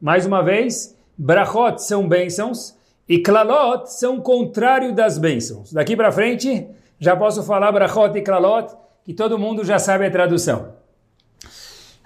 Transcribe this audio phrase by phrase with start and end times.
[0.00, 2.76] Mais uma vez, brachot são bênçãos
[3.08, 5.72] e klalot são o contrário das bênçãos.
[5.72, 6.68] Daqui para frente,
[7.00, 8.72] já posso falar brachot e klalot,
[9.04, 10.74] que todo mundo já sabe a tradução.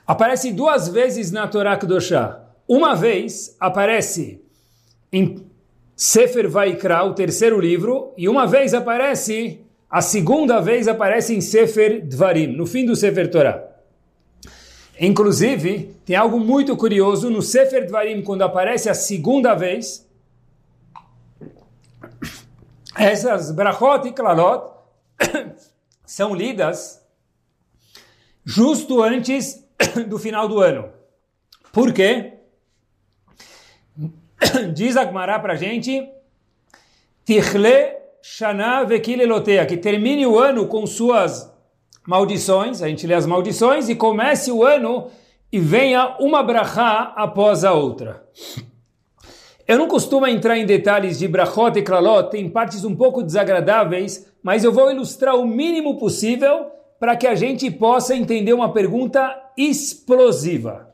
[0.06, 2.40] Aparece duas vezes na Torá Kedoshá.
[2.66, 4.43] Uma vez aparece
[5.13, 5.45] em
[5.95, 12.06] Sefer Vaikra, o terceiro livro, e uma vez aparece, a segunda vez aparece em Sefer
[12.06, 13.71] Dvarim, no fim do Sefer Torah.
[14.99, 20.06] Inclusive, tem algo muito curioso no Sefer Dvarim, quando aparece a segunda vez,
[22.97, 24.74] essas brachot e klalot
[26.05, 27.02] são lidas
[28.45, 29.66] justo antes
[30.09, 30.91] do final do ano.
[31.72, 32.34] Por quê?
[34.74, 36.09] Diz a Gemara para a gente,
[37.24, 41.52] Tichle Shana Vekilelotea, que termine o ano com suas
[42.06, 45.09] maldições, a gente lê as maldições, e comece o ano
[45.52, 48.27] e venha uma brachá após a outra.
[49.66, 54.27] Eu não costumo entrar em detalhes de brachot e klalot, tem partes um pouco desagradáveis,
[54.42, 56.67] mas eu vou ilustrar o mínimo possível
[56.98, 60.92] para que a gente possa entender uma pergunta explosiva.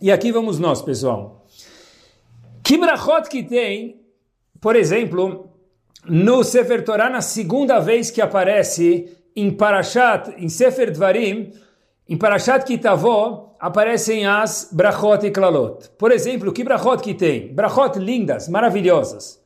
[0.00, 1.46] E aqui vamos nós, pessoal.
[2.62, 4.00] Que brachot que tem,
[4.60, 5.50] por exemplo,
[6.06, 11.52] no Sefer Torah, na segunda vez que aparece em Parashat, em Sefer Dvarim,
[12.08, 15.88] em Parashat Kitavó, aparecem as brachot e klalot.
[15.98, 17.54] Por exemplo, que brachot que tem?
[17.54, 19.40] Brachot lindas, maravilhosas.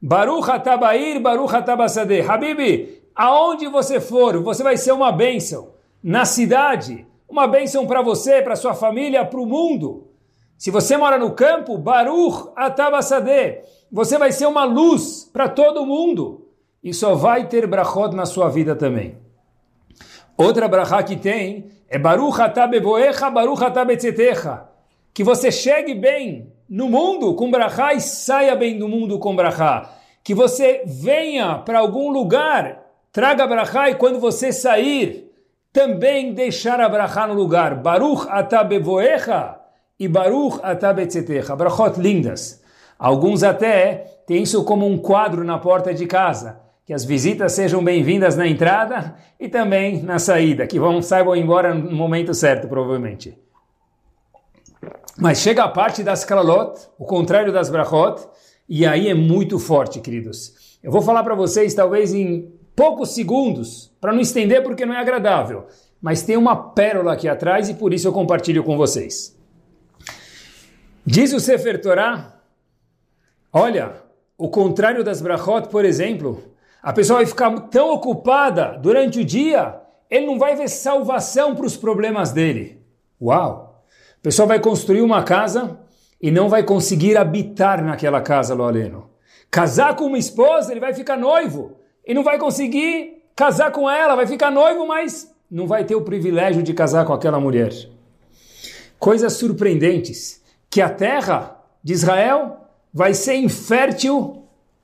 [0.00, 2.22] Baruch atabair, Baruch atabasadeh.
[2.26, 5.70] Habibi, aonde você for, você vai ser uma bênção.
[6.02, 10.08] Na cidade, uma bênção para você, para sua família, para o mundo.
[10.56, 16.46] Se você mora no campo, Baruch Atabasade, você vai ser uma luz para todo mundo.
[16.82, 19.16] E só vai ter brachot na sua vida também.
[20.40, 24.62] Outra brachá que tem é Baruch Atabevoecha, Baruch Atabetzetecha.
[25.12, 29.90] Que você chegue bem no mundo com brachá e saia bem do mundo com brachá.
[30.24, 32.80] Que você venha para algum lugar,
[33.12, 35.30] traga brachá e quando você sair,
[35.74, 37.74] também deixar a brachá no lugar.
[37.74, 39.56] Baruch Atabevoecha
[39.98, 41.54] e Baruch Atabetzetecha.
[41.54, 42.62] Brachot lindas.
[42.98, 46.69] Alguns até têm isso como um quadro na porta de casa.
[46.90, 50.66] Que as visitas sejam bem-vindas na entrada e também na saída.
[50.66, 53.38] Que vão, saibam embora no momento certo, provavelmente.
[55.16, 58.26] Mas chega a parte das kalalot, o contrário das brachot,
[58.68, 60.78] e aí é muito forte, queridos.
[60.82, 64.98] Eu vou falar para vocês, talvez em poucos segundos, para não estender porque não é
[64.98, 65.68] agradável,
[66.02, 69.38] mas tem uma pérola aqui atrás e por isso eu compartilho com vocês.
[71.06, 72.40] Diz o Sefer Torah,
[73.52, 73.92] olha,
[74.36, 76.50] o contrário das brachot, por exemplo,
[76.82, 79.80] a pessoa vai ficar tão ocupada durante o dia,
[80.10, 82.82] ele não vai ver salvação para os problemas dele.
[83.20, 83.84] Uau!
[84.18, 85.78] A pessoa vai construir uma casa
[86.20, 89.10] e não vai conseguir habitar naquela casa, lo aleno.
[89.50, 91.76] Casar com uma esposa, ele vai ficar noivo
[92.06, 96.02] e não vai conseguir casar com ela, vai ficar noivo, mas não vai ter o
[96.02, 97.72] privilégio de casar com aquela mulher.
[98.98, 102.58] Coisas surpreendentes que a terra de Israel
[102.92, 104.39] vai ser infértil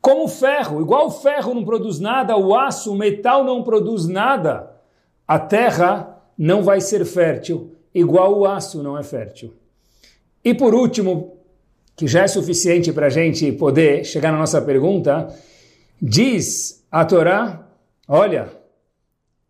[0.07, 0.81] como o ferro.
[0.81, 4.71] Igual o ferro não produz nada, o aço, o metal não produz nada.
[5.27, 9.53] A terra não vai ser fértil, igual o aço não é fértil.
[10.45, 11.39] E por último,
[11.97, 15.27] que já é suficiente para a gente poder chegar na nossa pergunta,
[16.01, 17.67] diz a Torá,
[18.07, 18.49] olha,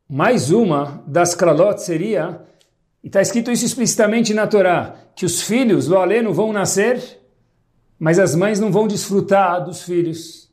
[0.09, 2.41] mais uma das kralot seria
[3.05, 7.21] e está escrito isso explicitamente na Torá, que os filhos, lo aleno, vão nascer,
[7.99, 10.46] mas as mães não vão desfrutar dos filhos.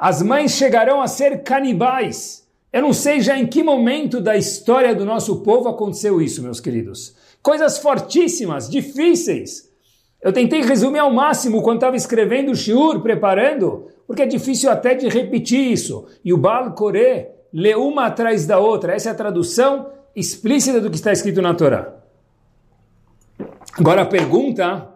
[0.00, 2.48] As mães chegarão a ser canibais.
[2.72, 6.58] Eu não sei já em que momento da história do nosso povo aconteceu isso, meus
[6.58, 7.14] queridos.
[7.42, 9.68] Coisas fortíssimas, difíceis.
[10.22, 14.94] Eu tentei resumir ao máximo quando estava escrevendo o shiur, preparando, porque é difícil até
[14.94, 16.06] de repetir isso.
[16.24, 18.94] E o Baal Koré lê uma atrás da outra.
[18.94, 21.94] Essa é a tradução explícita do que está escrito na Torá.
[23.78, 24.94] Agora a pergunta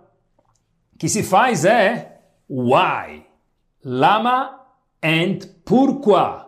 [0.99, 3.27] que se faz é why?
[3.85, 4.64] Lama
[5.05, 6.43] and pourquoi?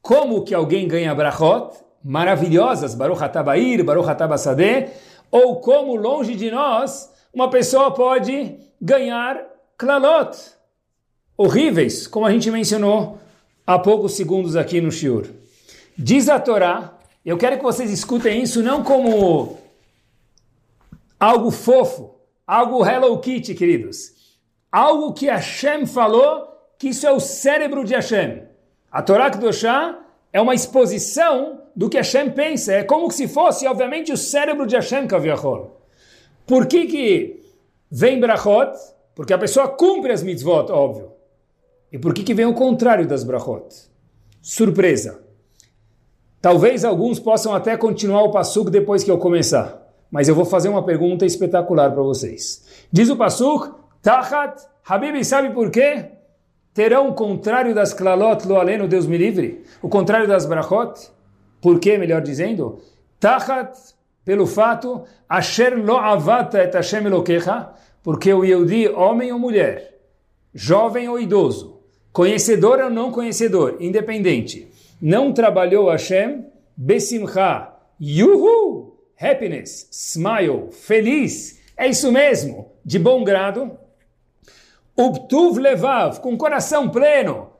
[0.00, 4.90] Como que alguém ganha brachot maravilhosas, Baruch Hatabair, Baruch Hatabasadeh,
[5.30, 9.44] ou como longe de nós uma pessoa pode ganhar
[9.76, 10.36] klalot
[11.36, 13.18] horríveis, como a gente mencionou
[13.66, 15.26] há poucos segundos aqui no Shiur.
[15.96, 19.56] Diz a Torá eu quero que vocês escutem isso não como
[21.20, 24.12] algo fofo, algo Hello Kitty, queridos.
[24.72, 26.51] Algo que Hashem falou,
[26.82, 28.42] que isso é o cérebro de Hashem.
[28.90, 30.00] A Torá Kedoshá
[30.32, 32.72] é uma exposição do que Hashem pensa.
[32.72, 35.80] É como se fosse, obviamente, o cérebro de Hashem Kaviachol.
[36.44, 37.40] Por que que
[37.88, 38.72] vem brachot,
[39.14, 41.12] porque a pessoa cumpre as mitzvot, óbvio.
[41.92, 43.64] E por que, que vem o contrário das brachot?
[44.40, 45.22] Surpresa.
[46.40, 49.80] Talvez alguns possam até continuar o pasuk depois que eu começar.
[50.10, 52.66] Mas eu vou fazer uma pergunta espetacular para vocês.
[52.90, 56.11] Diz o pasuk, Tachat, Habib, sabe por quê?
[56.74, 59.64] Terão o contrário das klalot lo aleno, Deus me livre?
[59.82, 61.10] O contrário das brachot?
[61.60, 62.80] Por quê, melhor dizendo?
[63.20, 63.76] Tachat,
[64.24, 67.72] pelo fato, Asher lo avata et Hashem elokecha,
[68.02, 69.98] porque o Yehudi, homem ou mulher,
[70.54, 71.80] jovem ou idoso,
[72.12, 74.68] conhecedor ou não conhecedor, independente,
[75.00, 76.46] não trabalhou Hashem,
[76.76, 83.72] besimcha, yuhu, happiness, smile, feliz, é isso mesmo, de bom grado,
[84.96, 87.50] ubtuv levav, com coração pleno,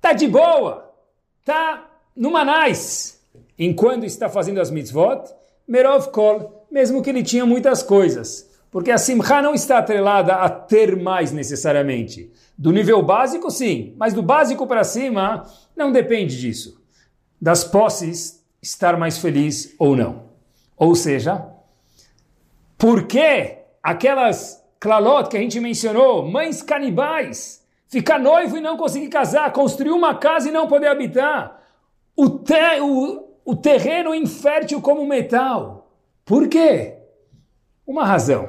[0.00, 0.92] tá de boa,
[1.44, 3.18] tá numa nice,
[3.58, 5.24] enquanto está fazendo as mitzvot,
[5.66, 10.48] merov kol, mesmo que ele tinha muitas coisas, porque a simcha não está atrelada a
[10.48, 12.32] ter mais necessariamente.
[12.56, 16.80] Do nível básico, sim, mas do básico para cima, não depende disso.
[17.40, 20.30] Das posses, estar mais feliz ou não.
[20.76, 21.44] Ou seja,
[22.78, 29.08] por que aquelas clalot que a gente mencionou, mães canibais, ficar noivo e não conseguir
[29.08, 31.62] casar, construir uma casa e não poder habitar,
[32.16, 35.88] o, te, o, o terreno infértil como metal.
[36.24, 36.98] Por quê?
[37.86, 38.48] Uma razão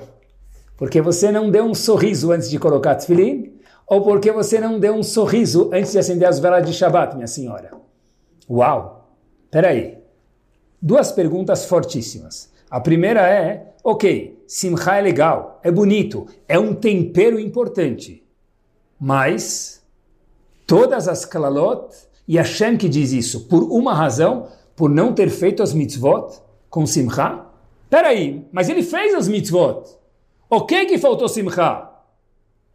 [0.84, 3.58] porque você não deu um sorriso antes de colocar tefilim,
[3.88, 7.28] ou porque você não deu um sorriso antes de acender as velas de Shabbat, minha
[7.28, 7.72] senhora?
[8.50, 9.10] Uau!
[9.52, 9.98] Peraí.
[10.82, 12.52] Duas perguntas fortíssimas.
[12.74, 18.24] A primeira é, ok, simcha é legal, é bonito, é um tempero importante.
[19.00, 19.86] Mas
[20.66, 21.96] todas as kalalot,
[22.28, 26.84] e Hashem que diz isso, por uma razão, por não ter feito as mitzvot com
[26.88, 27.46] simcha?
[27.92, 29.84] Peraí, mas ele fez as mitzvot.
[30.50, 31.92] Ok que faltou simcha.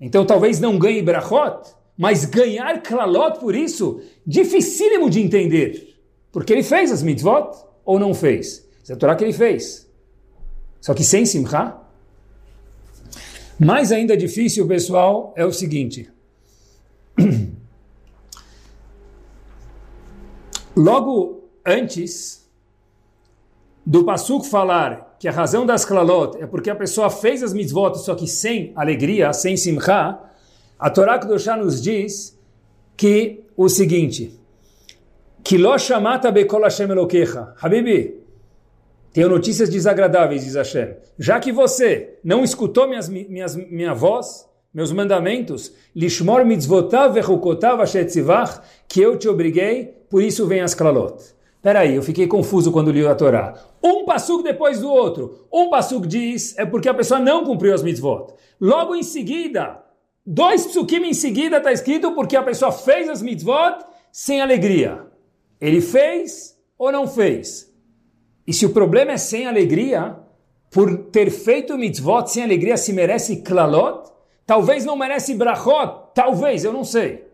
[0.00, 5.97] Então talvez não ganhe brachot, mas ganhar klalot por isso, dificílimo de entender.
[6.31, 7.50] Porque ele fez as mitzvot
[7.85, 8.65] ou não fez?
[8.89, 9.88] É a Torá que ele fez.
[10.81, 11.77] Só que sem simcha.
[13.59, 16.11] Mais ainda difícil, pessoal, é o seguinte.
[20.77, 22.49] Logo antes
[23.85, 27.97] do Pasuk falar que a razão das klalot é porque a pessoa fez as mitzvot,
[27.97, 30.17] só que sem alegria, sem simcha,
[30.79, 32.39] a Torá Kedoshá nos diz
[32.97, 34.39] que o seguinte,
[35.43, 37.55] que lo shamata bekol Hashem elokecha.
[37.61, 38.18] Habibi,
[39.13, 40.97] tenho notícias desagradáveis, diz Hashem.
[41.19, 48.61] Já que você não escutou minhas, minhas, minha voz, meus mandamentos, lishmor mitzvotav vechukotav ashetzivach,
[48.87, 51.17] que eu te obriguei, por isso vem as klalot.
[51.61, 53.55] Peraí, eu fiquei confuso quando li a Torá.
[53.83, 55.47] Um passuco depois do outro.
[55.53, 58.35] Um passuco diz é porque a pessoa não cumpriu as mitzvot.
[58.61, 59.83] Logo em seguida,
[60.25, 65.07] dois psukim em seguida está escrito porque a pessoa fez as mitzvot sem alegria.
[65.61, 67.68] Ele fez ou não fez?
[68.49, 70.17] E se o problema é sem alegria,
[70.71, 74.11] por ter feito mitzvot sem alegria, se merece klalot?
[74.47, 76.15] Talvez não merece brachot?
[76.15, 77.27] Talvez, eu não sei.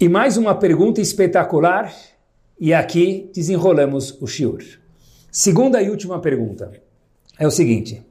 [0.00, 1.94] E mais uma pergunta espetacular,
[2.58, 4.64] e aqui desenrolamos o shiur.
[5.30, 6.72] Segunda e última pergunta
[7.38, 8.04] é o seguinte: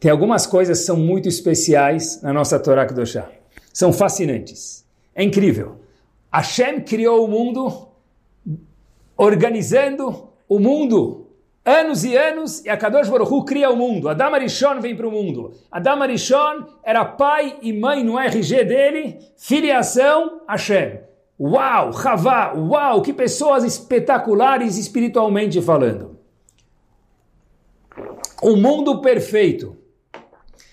[0.00, 3.30] tem algumas coisas que são muito especiais na nossa Torá Kedoshá.
[3.72, 4.84] São fascinantes.
[5.14, 5.76] É incrível.
[6.32, 7.89] Hashem criou o mundo
[9.20, 11.26] organizando o mundo
[11.62, 14.08] anos e anos, e a Kadosh Baruch cria o mundo.
[14.08, 15.52] Adam Arishon vem para o mundo.
[15.70, 21.00] Adam Arishon era pai e mãe no RG dele, filiação Hashem.
[21.38, 26.18] Uau, Havá, uau, que pessoas espetaculares espiritualmente falando.
[28.42, 29.76] O mundo perfeito.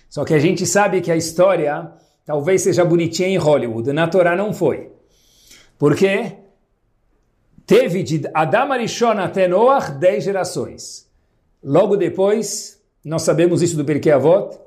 [0.10, 1.92] Só que a gente sabe que a história
[2.26, 4.90] talvez seja bonitinha em Hollywood, na Torá não foi.
[5.78, 6.47] Porque
[7.68, 11.06] teve de Adam Arishon até Noah dez gerações.
[11.62, 14.58] Logo depois, nós sabemos isso do Perkei Avot,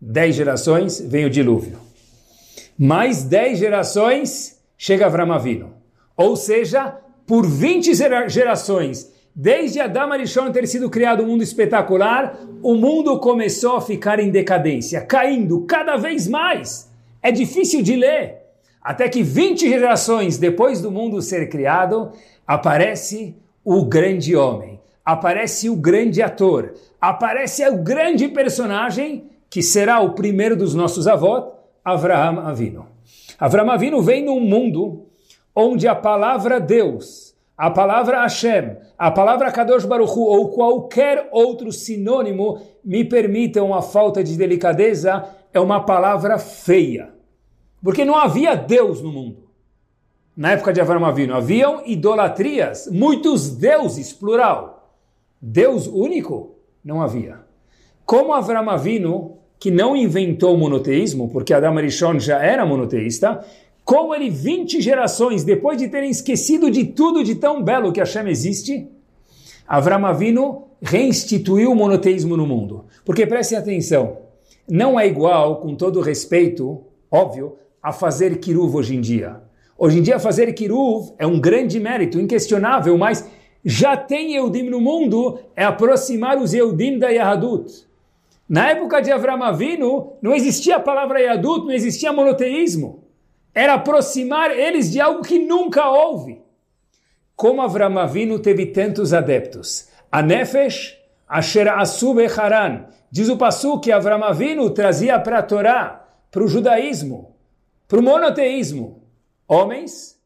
[0.00, 1.78] dez gerações, vem o dilúvio.
[2.78, 5.74] Mais dez gerações chega Avram Avinu.
[6.16, 7.92] Ou seja, por 20
[8.28, 14.18] gerações, desde Adão Arishon ter sido criado um mundo espetacular, o mundo começou a ficar
[14.18, 16.90] em decadência, caindo cada vez mais.
[17.22, 18.38] É difícil de ler.
[18.80, 22.12] Até que 20 gerações depois do mundo ser criado,
[22.48, 30.14] aparece o grande homem, aparece o grande ator, aparece o grande personagem que será o
[30.14, 31.44] primeiro dos nossos avós,
[31.84, 32.86] Avraham Avinu.
[33.38, 35.06] Avram Avinu vem num mundo
[35.54, 41.70] onde a palavra Deus, a palavra Hashem, a palavra Kadosh Baruch Hu, ou qualquer outro
[41.70, 47.10] sinônimo, me permitam a falta de delicadeza, é uma palavra feia.
[47.82, 49.47] Porque não havia Deus no mundo.
[50.38, 54.94] Na época de Avram Avinu, haviam idolatrias, muitos deuses, plural.
[55.42, 56.54] Deus único?
[56.84, 57.40] Não havia.
[58.06, 63.44] Como Avram Avinu, que não inventou o monoteísmo, porque Adam Arishon já era monoteísta,
[63.84, 68.28] como ele, 20 gerações depois de terem esquecido de tudo de tão belo que Hashem
[68.28, 68.86] existe,
[69.66, 72.84] Avram Avinu reinstituiu o monoteísmo no mundo.
[73.04, 74.18] Porque prestem atenção,
[74.70, 76.80] não é igual, com todo respeito,
[77.10, 79.47] óbvio, a fazer kiruv hoje em dia.
[79.78, 83.26] Hoje em dia fazer kiruv é um grande mérito, inquestionável, mas
[83.64, 87.86] já tem Eudim no mundo, é aproximar os Eudim da Yahadut.
[88.48, 93.08] Na época de Avram Avinu, não existia a palavra Yahadut, não existia monoteísmo
[93.58, 96.40] era aproximar eles de algo que nunca houve.
[97.34, 99.88] Como Avram Avinu teve tantos adeptos.
[100.12, 102.84] A Nefesh, Asher Asub Haran.
[103.10, 107.34] Diz o Passu que Avram Avinu trazia para a Torá, para o judaísmo,
[107.88, 109.02] para o monoteísmo,
[109.48, 110.18] homens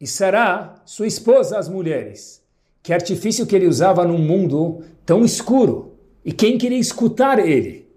[0.00, 2.42] e Sará, sua esposa, as mulheres.
[2.82, 5.94] Que artifício que ele usava num mundo tão escuro.
[6.24, 7.88] E quem queria escutar ele?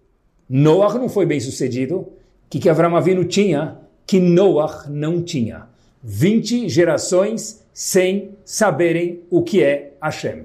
[0.49, 1.97] Noah não foi bem sucedido.
[1.97, 2.13] O
[2.49, 3.81] que, que Avram Avinu tinha?
[4.11, 5.67] que Noah não tinha.
[6.03, 10.43] 20 gerações sem saberem o que é Hashem.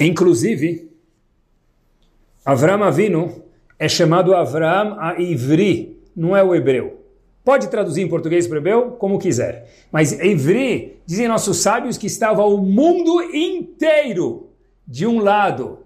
[0.00, 0.90] Inclusive,
[2.44, 3.44] Avram Avinu
[3.78, 6.99] é chamado Avram a Ivri, não é o hebreu.
[7.44, 9.68] Pode traduzir em português para hebreu como quiser.
[9.90, 14.48] Mas Ivri, dizem nossos sábios que estava o mundo inteiro
[14.86, 15.78] de um lado.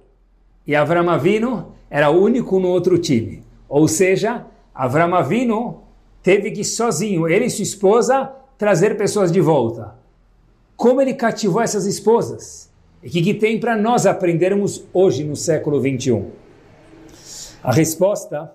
[0.66, 3.42] E Avram Avinu era único no outro time.
[3.68, 4.44] Ou seja,
[4.74, 5.82] Avram Avinu
[6.22, 9.94] teve que sozinho, ele e sua esposa, trazer pessoas de volta.
[10.76, 12.70] Como ele cativou essas esposas?
[13.02, 16.30] E o que, que tem para nós aprendermos hoje no século 21?
[17.62, 18.52] A resposta,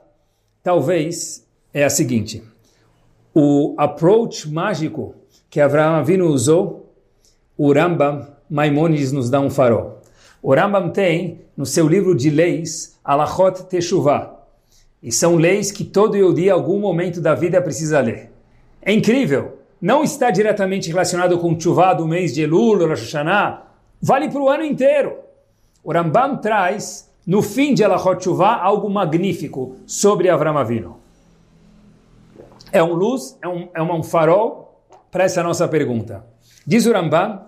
[0.64, 2.44] talvez, é a seguinte.
[3.34, 5.16] O approach mágico
[5.50, 6.94] que Avraham Avinu usou,
[7.58, 10.02] o Rambam Maimonides nos dá um farol.
[10.42, 14.40] O Rambam tem, no seu livro de leis, Alachot Teshuvah,
[15.02, 18.32] e são leis que todo Yehudi, em algum momento da vida, precisa ler.
[18.82, 19.60] É incrível.
[19.82, 23.64] Não está diretamente relacionado com o Tchuvá do mês de Elul, Rosh Hashanah.
[24.02, 25.16] Vale para o ano inteiro.
[25.84, 30.99] O Rambam traz, no fim de Elachot Tchuvá, algo magnífico sobre Avram Avinu.
[32.72, 36.26] É um luz, é um, é um farol para essa nossa pergunta.
[36.66, 37.46] Diz o Rambam,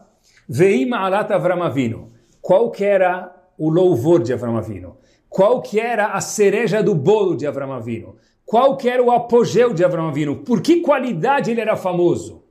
[0.47, 2.09] Veima alat Avram Avinu.
[2.41, 5.01] Qual que era o louvor de Avram Avinu?
[5.31, 9.73] qual que era a cereja do bolo de Avram Avinu, qual que era o apogeu
[9.73, 12.43] de Avram Avinu, por que qualidade ele era famoso.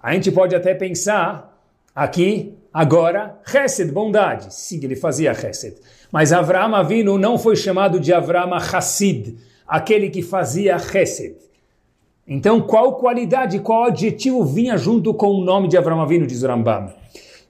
[0.00, 1.60] A gente pode até pensar
[1.94, 4.54] aqui, agora, Chesed, bondade.
[4.54, 5.76] Sim, ele fazia Chesed.
[6.10, 9.36] Mas Avram Avinu não foi chamado de Avram Hassid,
[9.68, 11.36] aquele que fazia Chesed.
[12.28, 16.48] Então, qual qualidade, qual adjetivo vinha junto com o nome de Avram Avinu, diz o
[16.48, 16.92] Rambam?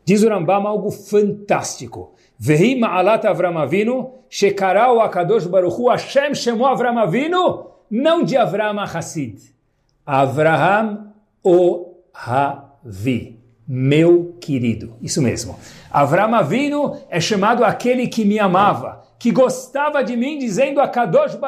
[0.04, 2.12] Diz o Rambam algo fantástico.
[2.38, 9.54] Vehi ma'alat Avram Avinu, shekarau akadosh baruchu, Hashem chamou Avram Avinu, não de Avram Hassid.
[10.04, 14.94] Avraham o Havi, meu querido.
[15.00, 15.58] Isso mesmo.
[15.90, 21.38] Avram Avinu é chamado aquele que me amava, que gostava de mim, dizendo a Kadosh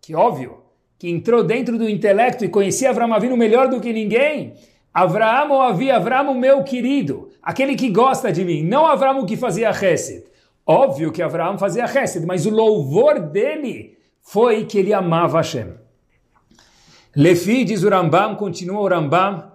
[0.00, 0.59] que óbvio,
[1.00, 4.52] que entrou dentro do intelecto e conhecia Avram Avinu melhor do que ninguém.
[4.92, 9.70] Avram ou Avi, Avram, meu querido, aquele que gosta de mim, não Avram que fazia
[9.70, 10.24] Hesed.
[10.66, 15.72] Óbvio que Avram fazia Hesed, mas o louvor dele foi que ele amava Hashem.
[17.16, 19.50] Lefi, diz o Rambam, continua o Rambam,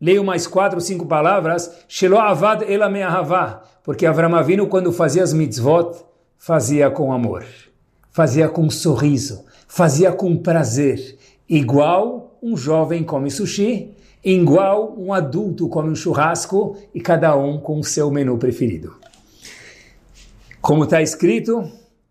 [0.00, 5.32] leio mais quatro, cinco palavras, Shelo Avad Ela Me'ahavah, porque Avram Avinu, quando fazia as
[5.32, 6.04] mitzvot,
[6.36, 7.44] fazia com amor,
[8.10, 13.94] fazia com sorriso, fazia com prazer, igual um jovem come sushi,
[14.24, 18.96] igual um adulto come um churrasco e cada um com o seu menu preferido.
[20.60, 21.70] Como está escrito,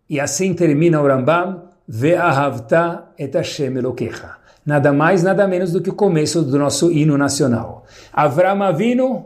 [0.09, 4.37] e assim termina o Rambam, Ve'ahavta et Hashem Elokecha.
[4.65, 7.85] Nada mais, nada menos do que o começo do nosso hino nacional.
[8.11, 9.25] Avram Avinu,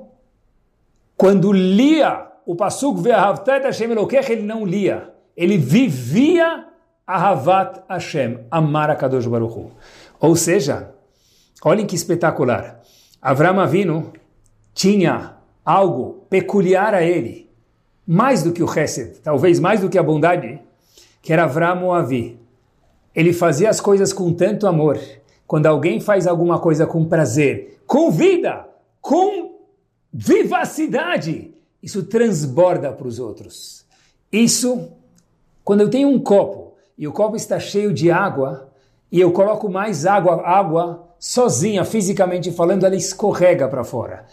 [1.17, 5.09] quando lia o Pasuk Ve'ahavta et Hashem Elokecha, ele não lia.
[5.35, 6.70] Ele vivia
[7.13, 9.71] Ahavat Hashem, amar a Kadosh Baruch Hu.
[10.19, 10.93] Ou seja,
[11.63, 12.81] Olhem que espetacular.
[13.21, 14.11] Avram Avinu
[14.73, 17.49] tinha algo peculiar a ele,
[18.05, 20.59] mais do que o Hesed, talvez mais do que a bondade,
[21.21, 22.39] que era Avram Avi.
[23.13, 24.99] Ele fazia as coisas com tanto amor.
[25.45, 28.67] Quando alguém faz alguma coisa com prazer, com vida,
[28.99, 29.59] com
[30.11, 31.53] vivacidade,
[31.83, 33.85] isso transborda para os outros.
[34.31, 34.93] Isso,
[35.63, 36.70] quando eu tenho um copo
[37.01, 38.69] e o copo está cheio de água
[39.11, 44.27] e eu coloco mais água, água sozinha, fisicamente falando, ela escorrega para fora.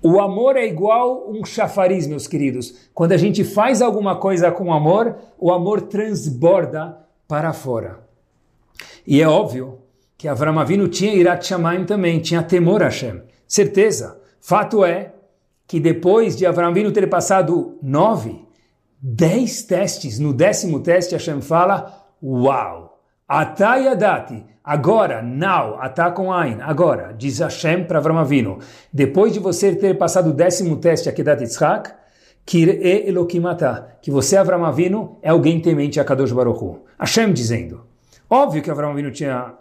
[0.00, 2.88] O amor é igual um chafariz, meus queridos.
[2.94, 7.98] Quando a gente faz alguma coisa com amor, o amor transborda para fora.
[9.04, 9.80] E é óbvio
[10.16, 13.20] que Avram Avinu tinha Irat Shamayim também, tinha temor a Hashem.
[13.48, 14.16] Certeza.
[14.40, 15.12] Fato é
[15.66, 18.44] que depois de Avram Avinu ter passado nove,
[19.00, 22.98] dez testes, no décimo teste Hashem fala, uau,
[23.28, 28.58] atayadati, agora, now, atá Ain, agora, diz Hashem para Avram Avinu,
[28.92, 32.02] depois de você ter passado o décimo teste Akedat Yitzhak,
[32.44, 33.42] Kir'e Elohim
[34.00, 36.80] que você, Avram Avinu, é alguém temente a Kadosh Baruch Hu.
[36.98, 37.86] Hashem dizendo.
[38.28, 39.54] Óbvio que Avram Avinu tinha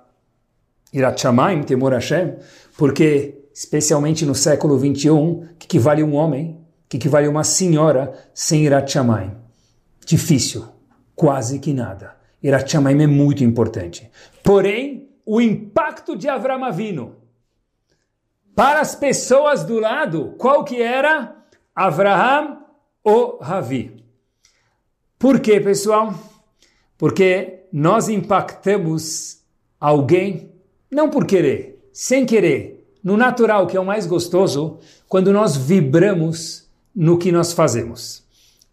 [0.94, 2.36] Irat Shamayim, temor a Hashem,
[2.77, 8.13] porque especialmente no século 21, que, que vale um homem, que, que vale uma senhora
[8.34, 9.32] sem Irat Shamayim?
[10.06, 10.65] Difícil,
[11.15, 12.21] quase que nada.
[12.42, 14.10] Irat Shamayim é muito importante.
[14.44, 17.16] Porém, o impacto de Avram Avinu
[18.56, 21.36] para as pessoas do lado, qual que era?
[21.74, 22.66] Avraham
[23.04, 24.04] ou Ravi.
[25.18, 26.14] Por quê, pessoal?
[26.98, 29.40] Porque nós impactamos
[29.80, 30.52] alguém,
[30.92, 36.70] não por querer, sem querer, no natural, que é o mais gostoso, quando nós vibramos
[36.94, 38.24] no que nós fazemos.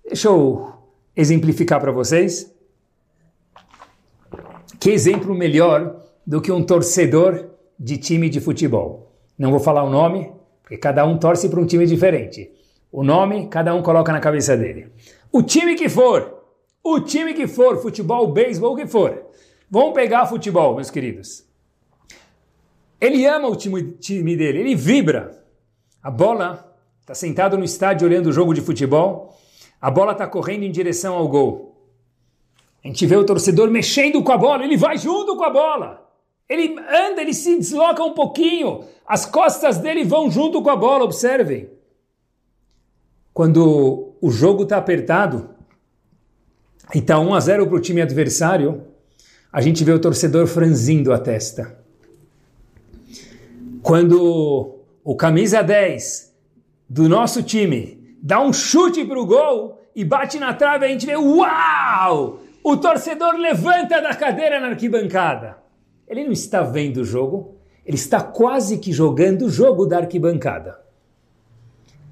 [0.05, 0.73] Deixa eu
[1.17, 2.53] exemplificar para vocês.
[4.80, 9.12] Que exemplo melhor do que um torcedor de time de futebol?
[9.37, 10.32] Não vou falar o nome,
[10.62, 12.50] porque cada um torce para um time diferente.
[12.92, 14.92] O nome, cada um coloca na cabeça dele.
[15.32, 16.42] O time que for,
[16.82, 19.26] o time que for, futebol, beisebol, o que for.
[19.70, 21.44] Vamos pegar futebol, meus queridos.
[23.00, 25.42] Ele ama o time, time dele, ele vibra.
[26.02, 29.37] A bola está sentado no estádio olhando o jogo de futebol,
[29.80, 31.68] a bola está correndo em direção ao gol.
[32.85, 36.08] A gente vê o torcedor mexendo com a bola, ele vai junto com a bola.
[36.49, 41.04] Ele anda, ele se desloca um pouquinho, as costas dele vão junto com a bola,
[41.04, 41.69] observem.
[43.34, 45.50] Quando o jogo está apertado
[46.95, 48.82] e está 1 a 0 para o time adversário,
[49.52, 51.78] a gente vê o torcedor franzindo a testa.
[53.82, 56.34] Quando o camisa 10
[56.88, 61.06] do nosso time dá um chute para o gol e bate na trave, a gente
[61.06, 62.41] vê, uau!
[62.71, 65.57] O torcedor levanta da cadeira na arquibancada.
[66.07, 70.78] Ele não está vendo o jogo, ele está quase que jogando o jogo da arquibancada.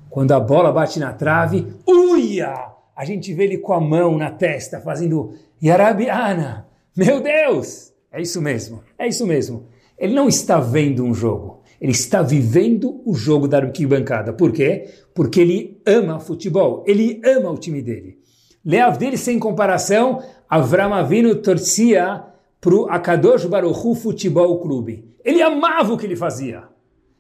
[0.09, 2.55] Quando a bola bate na trave, uia!
[2.97, 6.67] A gente vê ele com a mão na testa, fazendo Yarabiana.
[6.97, 7.93] Meu Deus!
[8.11, 9.67] É isso mesmo, é isso mesmo.
[9.99, 14.33] Ele não está vendo um jogo, ele está vivendo o jogo da arquibancada.
[14.33, 14.89] Por quê?
[15.15, 18.25] Porque ele ama futebol, ele ama o time dele.
[18.67, 22.23] Leav dele, sem comparação, Avram Avinu torcia
[22.61, 25.05] para o Akadosh Baruchu Futebol Clube.
[25.25, 26.65] Ele amava o que ele fazia.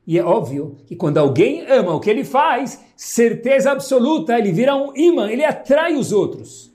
[0.06, 4.76] E é óbvio que quando alguém ama o que ele faz, certeza absoluta, ele vira
[4.76, 6.72] um imã, ele atrai os outros.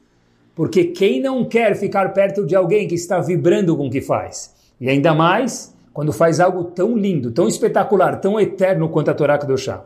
[0.54, 4.54] Porque quem não quer ficar perto de alguém que está vibrando com o que faz?
[4.80, 9.38] E ainda mais quando faz algo tão lindo, tão espetacular, tão eterno quanto a Torá
[9.38, 9.86] Kedoshá.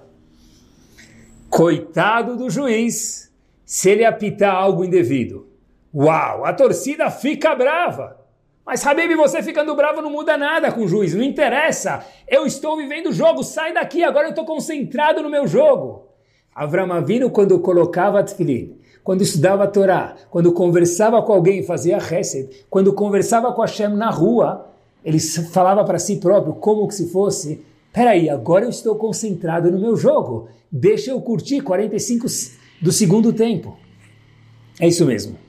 [1.49, 3.32] Coitado do juiz,
[3.63, 5.47] se ele apitar algo indevido.
[5.96, 8.18] Uau, a torcida fica brava.
[8.66, 12.04] Mas Habib, você ficando bravo não muda nada com o juiz, não interessa.
[12.28, 16.08] Eu estou vivendo o jogo, sai daqui, agora eu estou concentrado no meu jogo.
[16.54, 22.66] Avram Avinu, quando colocava Tfilin, quando estudava a Torá, quando conversava com alguém, fazia Hesed,
[22.70, 24.68] quando conversava com Hashem na rua,
[25.04, 29.80] ele falava para si próprio como que se fosse, peraí, agora eu estou concentrado no
[29.80, 32.26] meu jogo, deixa eu curtir 45
[32.82, 33.78] do segundo tempo.
[34.80, 35.45] É isso mesmo.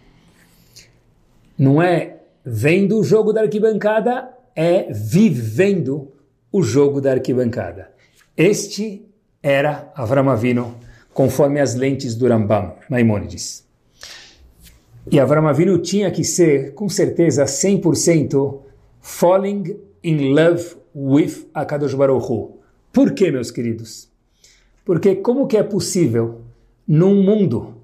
[1.58, 6.12] Não é vendo o jogo da arquibancada, é vivendo
[6.52, 7.90] o jogo da arquibancada.
[8.36, 9.06] Este
[9.42, 10.74] era Avram Avinu,
[11.12, 13.66] conforme as lentes do Rambam, Maimônides.
[15.10, 18.60] E Avram Avinu tinha que ser, com certeza, 100%
[19.00, 22.58] falling in love with Akadosh Baruch Hu.
[22.92, 24.10] Por quê, meus queridos?
[24.84, 26.42] Porque como que é possível,
[26.86, 27.74] num mundo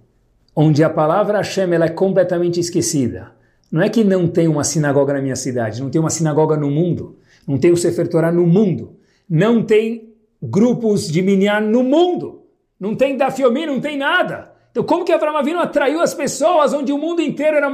[0.55, 3.33] onde a palavra Hashem ela é completamente esquecida,
[3.73, 6.71] não é que não tem uma sinagoga na minha cidade, não tem uma sinagoga no
[6.71, 7.17] mundo,
[7.49, 12.43] não tem o Sefer Torah no mundo, não tem grupos de minyan no mundo,
[12.79, 14.53] não tem Dafiomi, não tem nada.
[14.71, 17.71] Então, como que Avram Avinu atraiu as pessoas onde o mundo inteiro era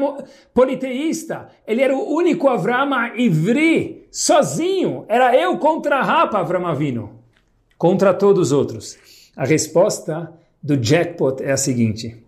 [0.54, 1.48] politeísta?
[1.66, 5.04] Ele era o único Avram Ivri, sozinho.
[5.08, 7.10] Era eu contra a Rapa, Avram Avinu,
[7.76, 8.98] contra todos os outros.
[9.36, 12.27] A resposta do jackpot é a seguinte.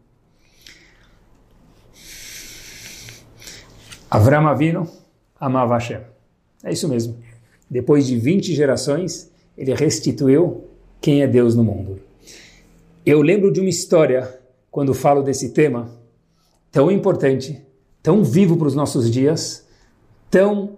[4.11, 4.88] Avram Avinu
[5.38, 6.01] amava Hashem.
[6.64, 7.16] É isso mesmo.
[7.70, 10.64] Depois de 20 gerações, ele restituiu
[11.01, 12.01] quem é Deus no mundo.
[13.07, 15.88] Eu lembro de uma história, quando falo desse tema,
[16.73, 17.64] tão importante,
[18.03, 19.66] tão vivo para os nossos dias,
[20.29, 20.77] tão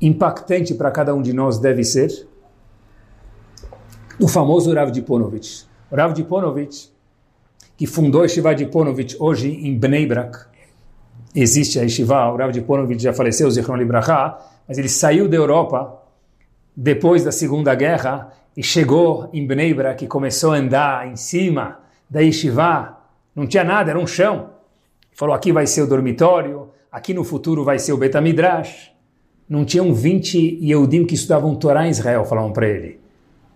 [0.00, 2.26] impactante para cada um de nós deve ser,
[4.18, 5.66] o famoso Rav Diponovich.
[5.92, 6.90] Rav Diponovich,
[7.76, 10.55] que fundou a Yeshiva Diponovich hoje em Bnei Brak,
[11.40, 16.02] existe a Yeshiva, o Rav Diponovich já faleceu, Zichron Libraha, mas ele saiu da Europa
[16.74, 21.78] depois da Segunda Guerra e chegou em Bnei Brak e começou a andar em cima
[22.08, 22.96] da Yeshiva,
[23.34, 24.50] não tinha nada, era um chão.
[25.12, 28.92] Falou, aqui vai ser o dormitório, aqui no futuro vai ser o Betamidrash.
[29.48, 32.98] Não tinham 20 Yehudim que estudavam Torá em Israel, falavam para ele.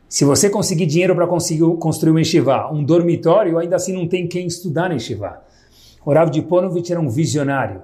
[0.09, 4.27] Se você conseguir dinheiro para conseguir construir uma yeshiva, um dormitório, ainda assim não tem
[4.27, 5.40] quem estudar na yeshiva.
[6.04, 7.82] O Rav Diponovich era um visionário.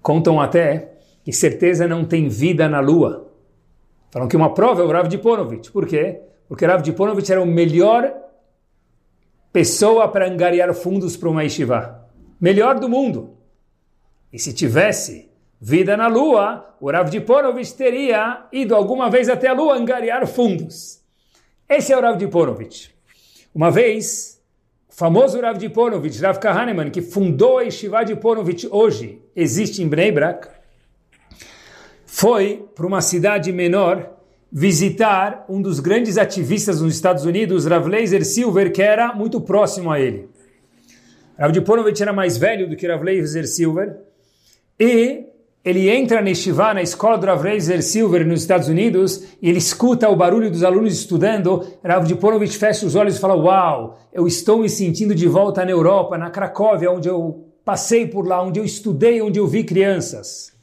[0.00, 3.32] Contam até que certeza não tem vida na lua.
[4.10, 5.70] Falam que uma prova é o Rav Diponovich.
[5.70, 6.20] Por quê?
[6.48, 8.14] Porque Rav Diponovich era o melhor
[9.52, 12.08] pessoa para angariar fundos para uma yeshiva.
[12.40, 13.36] Melhor do mundo.
[14.32, 15.28] E se tivesse
[15.60, 21.02] vida na Lua, o Rav Diponovich teria ido alguma vez até a Lua angariar fundos.
[21.68, 22.94] Esse é o Rav Diponovich.
[23.54, 24.37] Uma vez,
[24.98, 30.48] famoso Rav Diponovich, Rav Kahneman, que fundou a Yeshiva Diponovich hoje, existe em Bnei Brak,
[32.04, 34.10] foi para uma cidade menor
[34.50, 39.92] visitar um dos grandes ativistas nos Estados Unidos, Rav Laser Silver, que era muito próximo
[39.92, 40.28] a ele.
[41.38, 44.00] Rav Diponovich era mais velho do que Rav Laser Silver
[44.80, 45.26] e
[45.68, 49.58] ele entra na Yeshiva, na escola do Rav Laser Silver nos Estados Unidos e ele
[49.58, 51.62] escuta o barulho dos alunos estudando.
[51.84, 55.70] Rav Diponovich fecha os olhos e fala, uau, eu estou me sentindo de volta na
[55.70, 60.54] Europa, na Cracóvia, onde eu passei por lá, onde eu estudei, onde eu vi crianças.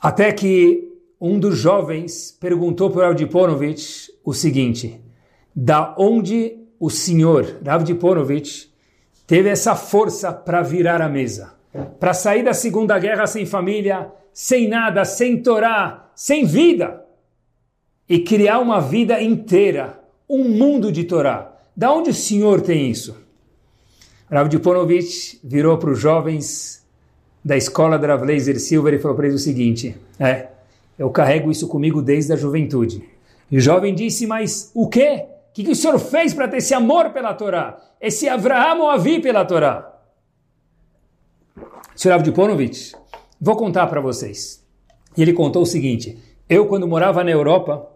[0.00, 0.88] Até que
[1.20, 4.98] um dos jovens perguntou para o Diponovich o seguinte:
[5.54, 8.72] da onde o senhor Rav Diponovich
[9.26, 11.52] teve essa força para virar a mesa,
[11.98, 17.04] para sair da Segunda Guerra sem família, sem nada, sem Torá, sem vida
[18.08, 21.52] e criar uma vida inteira, um mundo de Torá.
[21.76, 23.16] Da onde o senhor tem isso?
[24.30, 26.84] Rav Diponovich virou para os jovens
[27.44, 30.48] da escola da Rav Laser Silver e falou para eles o seguinte: é,
[30.98, 33.04] eu carrego isso comigo desde a juventude.
[33.50, 35.24] E o jovem disse, mas o quê?
[35.50, 37.78] O que, que o senhor fez para ter esse amor pela Torá?
[38.00, 39.95] Esse Avraham Oavi pela Torá?
[41.96, 42.12] Sr.
[42.12, 42.94] Avdiponovich,
[43.40, 44.62] vou contar para vocês.
[45.16, 47.88] E ele contou o seguinte, eu quando morava na Europa,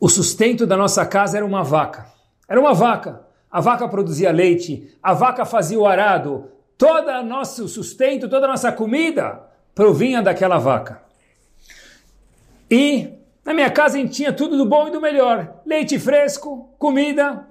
[0.00, 2.12] o sustento da nossa casa era uma vaca.
[2.48, 3.24] Era uma vaca.
[3.48, 8.48] A vaca produzia leite, a vaca fazia o arado, todo o nosso sustento, toda a
[8.48, 9.40] nossa comida
[9.74, 11.02] provinha daquela vaca.
[12.68, 13.10] E
[13.44, 17.46] na minha casa a gente tinha tudo do bom e do melhor: leite fresco, comida,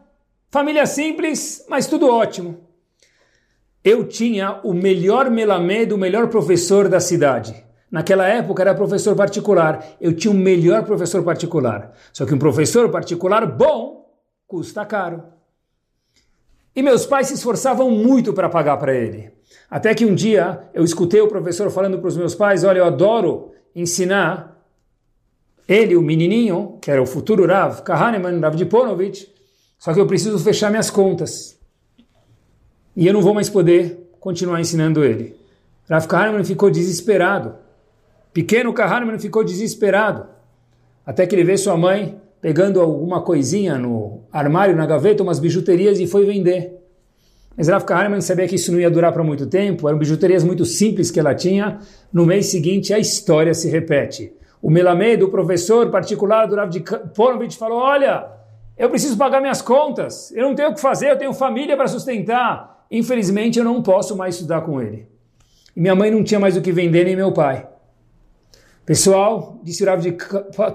[0.49, 2.70] família simples, mas tudo ótimo.
[3.83, 7.65] Eu tinha o melhor melamé do melhor professor da cidade.
[7.89, 9.97] Naquela época era professor particular.
[9.99, 11.93] Eu tinha o melhor professor particular.
[12.13, 14.09] Só que um professor particular bom
[14.47, 15.23] custa caro.
[16.75, 19.31] E meus pais se esforçavam muito para pagar para ele.
[19.69, 22.85] Até que um dia eu escutei o professor falando para os meus pais: Olha, eu
[22.85, 24.61] adoro ensinar
[25.67, 29.33] ele, o menininho, que era o futuro Rav, Kahneman, Rav Diponovich,
[29.79, 31.60] só que eu preciso fechar minhas contas.
[33.01, 35.35] E eu não vou mais poder continuar ensinando ele.
[35.89, 37.55] Rav Kahneman ficou desesperado.
[38.31, 40.27] Pequeno Kahneman ficou desesperado.
[41.03, 45.99] Até que ele vê sua mãe pegando alguma coisinha no armário, na gaveta, umas bijuterias
[45.99, 46.79] e foi vender.
[47.57, 50.63] Mas Rav Kahneman sabia que isso não ia durar para muito tempo, eram bijuterias muito
[50.63, 51.79] simples que ela tinha.
[52.13, 54.31] No mês seguinte, a história se repete.
[54.61, 56.69] O Melamed, o professor particular do Rav
[57.15, 58.27] Ponovich, falou, olha,
[58.77, 61.87] eu preciso pagar minhas contas, eu não tenho o que fazer, eu tenho família para
[61.87, 62.71] sustentar.
[62.91, 65.07] Infelizmente, eu não posso mais estudar com ele.
[65.73, 67.67] E minha mãe não tinha mais o que vender, nem meu pai.
[68.85, 70.05] Pessoal, disse o Rav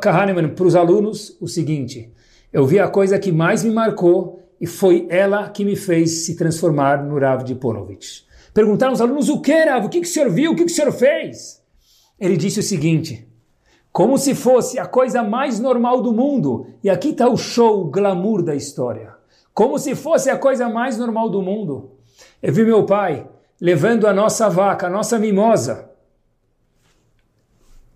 [0.01, 2.11] Kahneman para os alunos o seguinte,
[2.51, 6.35] eu vi a coisa que mais me marcou e foi ela que me fez se
[6.35, 8.25] transformar no Rav de Ponovich.
[8.55, 9.85] Perguntaram os alunos, o que, Rav?
[9.85, 10.53] O que, que o senhor viu?
[10.53, 11.63] O que, que o senhor fez?
[12.19, 13.29] Ele disse o seguinte,
[13.93, 17.91] como se fosse a coisa mais normal do mundo, e aqui está o show, o
[17.91, 19.15] glamour da história.
[19.53, 21.96] Como se fosse a coisa mais normal do mundo.
[22.43, 23.27] Eu vi meu pai
[23.61, 25.91] levando a nossa vaca, a nossa mimosa,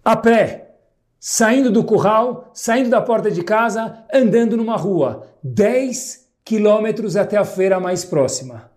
[0.04, 0.76] a pé,
[1.18, 7.44] saindo do curral, saindo da porta de casa, andando numa rua, 10 quilômetros até a
[7.44, 8.70] feira mais próxima.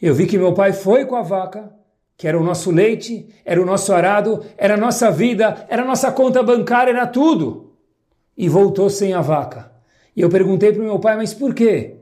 [0.00, 1.70] Eu vi que meu pai foi com a vaca,
[2.16, 5.86] que era o nosso leite, era o nosso arado, era a nossa vida, era a
[5.86, 7.74] nossa conta bancária, era tudo.
[8.36, 9.70] E voltou sem a vaca.
[10.16, 11.99] E eu perguntei para o meu pai, mas por quê?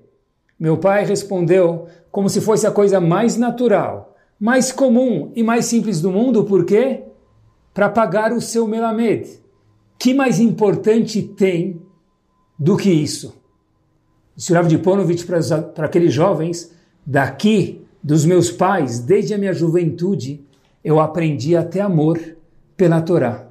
[0.59, 6.01] Meu pai respondeu como se fosse a coisa mais natural, mais comum e mais simples
[6.01, 7.05] do mundo, por quê?
[7.73, 9.41] Para pagar o seu melamed.
[9.99, 11.81] Que mais importante tem
[12.59, 13.41] do que isso?
[14.37, 16.73] Ensinava de Ponovitch para aqueles jovens,
[17.05, 20.45] daqui, dos meus pais, desde a minha juventude,
[20.85, 22.21] eu aprendi até amor
[22.77, 23.49] pela Torá.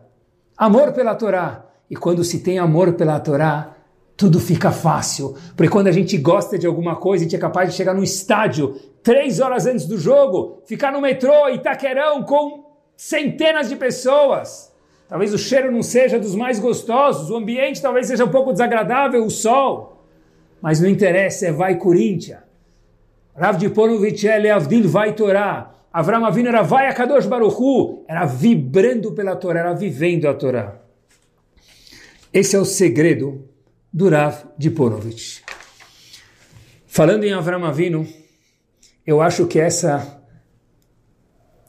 [0.58, 1.66] Amor pela Torá.
[1.90, 3.77] E quando se tem amor pela Torá,
[4.18, 5.36] tudo fica fácil.
[5.56, 8.04] Porque quando a gente gosta de alguma coisa, a gente é capaz de chegar no
[8.04, 12.66] estádio três horas antes do jogo, ficar no metrô Itaquerão com
[12.98, 14.74] centenas de pessoas.
[15.08, 19.24] Talvez o cheiro não seja dos mais gostosos, o ambiente talvez seja um pouco desagradável,
[19.24, 20.04] o sol.
[20.60, 22.40] Mas não interessa, é vai Corinthians.
[23.36, 25.72] Rav Diponovich é Avdil vai Torá.
[25.94, 30.80] Avram Avinu era vai a Kadosh Baruchu, era vibrando pela Torá, era vivendo a Torá.
[32.34, 33.47] Esse é o segredo
[33.92, 35.44] do Rav Diponovich.
[36.86, 38.08] Falando em Avram Avinu,
[39.06, 40.22] eu acho que essa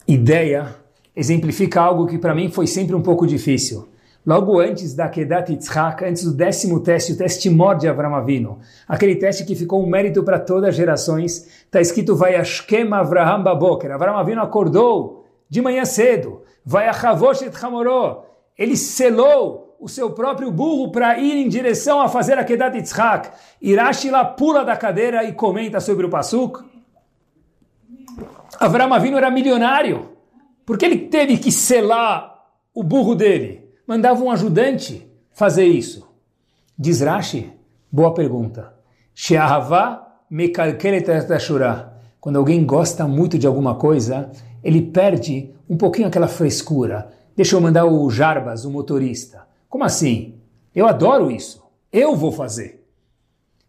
[0.07, 0.75] ideia
[1.15, 3.89] exemplifica algo que para mim foi sempre um pouco difícil.
[4.25, 8.59] Logo antes da Kedat Yitzhak, antes do décimo teste, o teste mor de Avram Avinu,
[8.87, 13.43] aquele teste que ficou um mérito para todas as gerações, está escrito Vai Ashkem Avraham
[13.43, 13.91] Baboker.
[13.91, 16.41] Avram Avinu acordou de manhã cedo.
[16.65, 18.25] Vai Achavosh et Hamoró.
[18.57, 23.29] Ele selou o seu próprio burro para ir em direção a fazer a Kedat Yitzhak.
[23.61, 26.59] Irashi lá pula da cadeira e comenta sobre o Pasuk.
[28.59, 30.09] Avram Avinu era milionário.
[30.65, 33.69] Por que ele teve que selar o burro dele?
[33.87, 36.07] Mandava um ajudante fazer isso.
[36.77, 37.51] Diz Rashi,
[37.91, 38.73] boa pergunta.
[42.19, 44.29] Quando alguém gosta muito de alguma coisa,
[44.63, 47.09] ele perde um pouquinho aquela frescura.
[47.35, 49.48] Deixa eu mandar o Jarbas, o motorista.
[49.69, 50.35] Como assim?
[50.75, 51.63] Eu adoro isso.
[51.91, 52.83] Eu vou fazer.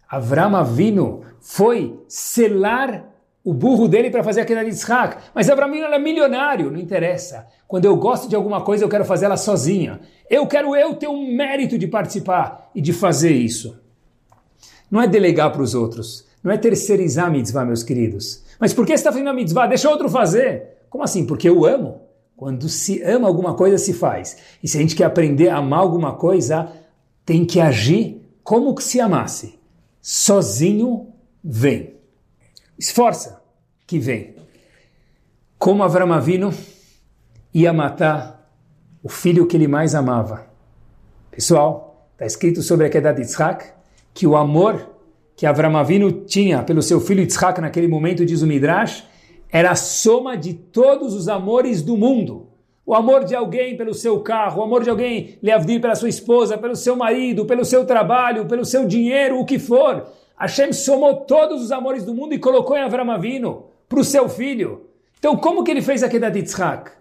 [0.09, 3.09] Avram Avinu foi selar
[3.45, 5.17] o burro dele para fazer aquele Yitzhak.
[5.35, 7.47] Mas Abraão era milionário, não interessa.
[7.69, 10.01] Quando eu gosto de alguma coisa, eu quero fazer ela sozinha.
[10.29, 13.81] Eu quero eu ter um mérito de participar e de fazer isso.
[14.91, 16.27] Não é delegar para os outros.
[16.43, 18.43] Não é terceirizar a mitzvah, meus queridos.
[18.59, 19.67] Mas por que você está fazendo a mitzvah?
[19.67, 20.79] Deixa outro fazer.
[20.89, 21.25] Como assim?
[21.25, 22.03] Porque eu amo.
[22.41, 24.39] Quando se ama alguma coisa, se faz.
[24.63, 26.73] E se a gente quer aprender a amar alguma coisa,
[27.23, 29.59] tem que agir como que se amasse.
[30.01, 31.09] Sozinho,
[31.45, 31.97] vem.
[32.79, 33.43] Esforça,
[33.87, 34.37] que vem.
[35.59, 36.51] Como Avram Avinu
[37.53, 38.51] ia matar
[39.03, 40.47] o filho que ele mais amava.
[41.31, 43.67] Pessoal, está escrito sobre a queda de Yitzhak
[44.15, 44.97] que o amor
[45.37, 49.05] que Avram Avinu tinha pelo seu filho Yitzhak naquele momento, diz o Midrash,
[49.53, 52.49] era a soma de todos os amores do mundo.
[52.87, 56.59] O amor de alguém pelo seu carro, o amor de alguém leavdir pela sua esposa,
[56.59, 60.07] pelo seu marido, pelo seu trabalho, pelo seu dinheiro, o que for.
[60.37, 64.29] Hashem somou todos os amores do mundo e colocou em Avram Avinu para o seu
[64.29, 64.87] filho.
[65.19, 66.93] Então, como que ele fez a queda de Yitzhak?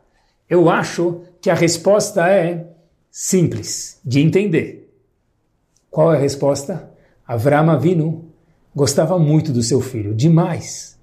[0.50, 2.68] Eu acho que a resposta é
[3.10, 4.92] simples de entender.
[5.90, 6.92] Qual é a resposta?
[7.26, 8.26] Avram Avinu
[8.76, 10.99] gostava muito do seu filho, demais.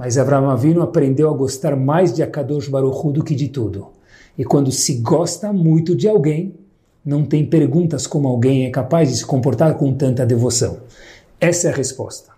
[0.00, 3.88] Mas Avram Avinu aprendeu a gostar mais de Akadosh Baruch Hu do que de tudo.
[4.38, 6.54] E quando se gosta muito de alguém,
[7.04, 10.78] não tem perguntas como alguém é capaz de se comportar com tanta devoção.
[11.38, 12.30] Essa é a resposta.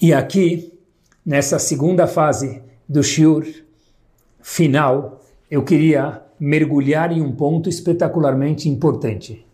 [0.00, 0.72] E aqui,
[1.26, 3.44] nessa segunda fase do shiur
[4.40, 9.44] final, eu queria mergulhar em um ponto espetacularmente importante.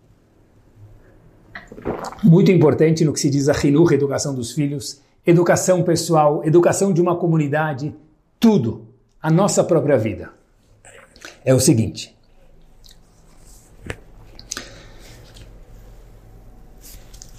[2.23, 7.01] Muito importante no que se diz a Hinuch, educação dos filhos, educação pessoal, educação de
[7.01, 7.95] uma comunidade,
[8.39, 8.87] tudo,
[9.21, 10.31] a nossa própria vida.
[11.45, 12.17] É o seguinte: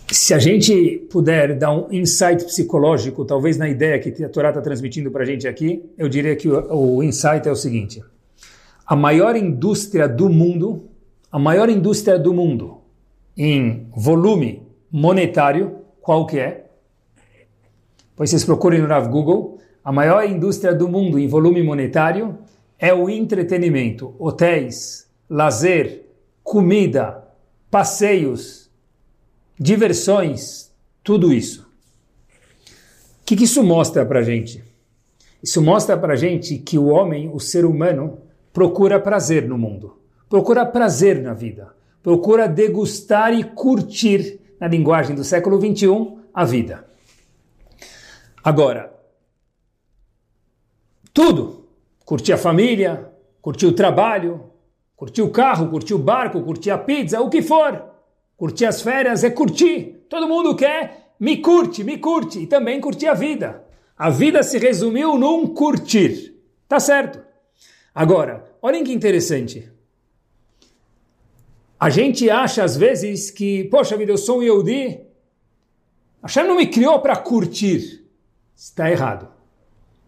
[0.10, 4.62] Se a gente puder dar um insight psicológico, talvez na ideia que a Torá está
[4.62, 8.04] transmitindo para a gente aqui, eu diria que o, o insight é o seguinte:
[8.86, 10.89] a maior indústria do mundo,
[11.32, 12.80] a maior indústria do mundo
[13.38, 16.66] em volume monetário, qual que é?
[18.17, 22.36] Pois vocês procurem no Rav Google, a maior indústria do mundo em volume monetário
[22.80, 26.10] é o entretenimento, hotéis, lazer,
[26.43, 27.23] comida,
[27.69, 28.71] passeios,
[29.58, 30.71] diversões,
[31.03, 31.69] tudo isso.
[33.21, 34.63] O que, que isso mostra para gente?
[35.41, 38.17] Isso mostra para gente que o homem, o ser humano,
[38.51, 41.67] procura prazer no mundo, procura prazer na vida,
[42.01, 46.87] procura degustar e curtir, na linguagem do século 21, a vida.
[48.43, 48.93] Agora,
[51.13, 51.67] tudo,
[52.06, 54.52] curtir a família, curtir o trabalho,
[54.95, 57.84] curtir o carro, curtir o barco, curtir a pizza, o que for,
[58.36, 60.06] curtir as férias é curtir.
[60.10, 63.63] Todo mundo quer me curte, me curte e também curtir a vida.
[63.97, 66.36] A vida se resumiu num curtir.
[66.67, 67.19] Tá certo.
[67.93, 69.71] Agora, olhem que interessante.
[71.80, 75.00] A gente acha às vezes que, poxa vida, eu sou um Yehudi.
[76.21, 78.07] Hashem não me criou para curtir.
[78.58, 79.28] Está errado.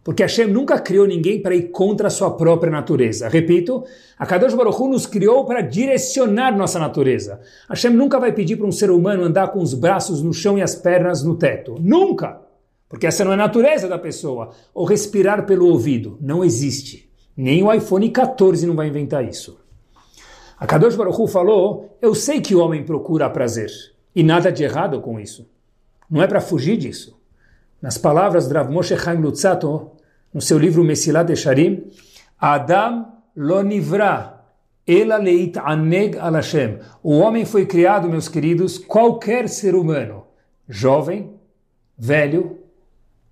[0.04, 3.30] Porque Hashem nunca criou ninguém para ir contra a sua própria natureza.
[3.30, 3.84] Repito,
[4.18, 7.42] a Kadosh Baruch Hu nos criou para direcionar nossa natureza.
[7.70, 10.64] Hashem nunca vai pedir para um ser humano andar com os braços no chão e
[10.64, 11.76] as pernas no teto.
[11.80, 12.42] Nunca!
[12.88, 14.50] Porque essa não é a natureza da pessoa.
[14.74, 16.18] Ou respirar pelo ouvido.
[16.20, 17.08] Não existe.
[17.38, 19.60] Nem o iPhone 14 não vai inventar isso.
[20.58, 23.70] A Kadosh Baruch Hu falou, eu sei que o homem procura prazer.
[24.16, 25.48] E nada de errado com isso.
[26.10, 27.19] Não é para fugir disso.
[27.82, 29.92] Nas palavras de Rav Moshe Chaim Lutzato,
[30.34, 31.86] no seu livro Mesilat Esharim,
[32.38, 34.44] Adam lo nivra,
[34.86, 36.80] ela leit aneg al Hashem.
[37.02, 40.26] O homem foi criado, meus queridos, qualquer ser humano,
[40.68, 41.34] jovem,
[41.98, 42.58] velho,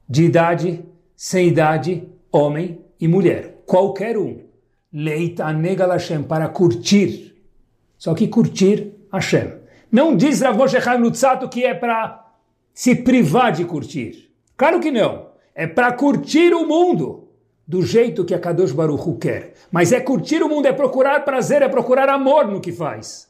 [0.08, 3.64] de idade, sem idade, homem e mulher.
[3.66, 4.46] Qualquer um.
[4.94, 7.36] Leita nega Hashem, para curtir.
[7.98, 9.54] Só que curtir Hashem.
[9.92, 12.26] Não diz Rav Moshe Chaim Lutzato que é para
[12.74, 14.27] se privar de curtir.
[14.58, 15.28] Claro que não.
[15.54, 17.30] É para curtir o mundo
[17.68, 19.54] do jeito que a Kadosh Baruch Hu quer.
[19.72, 23.28] Mas é curtir o mundo, é procurar prazer, é procurar amor no que faz.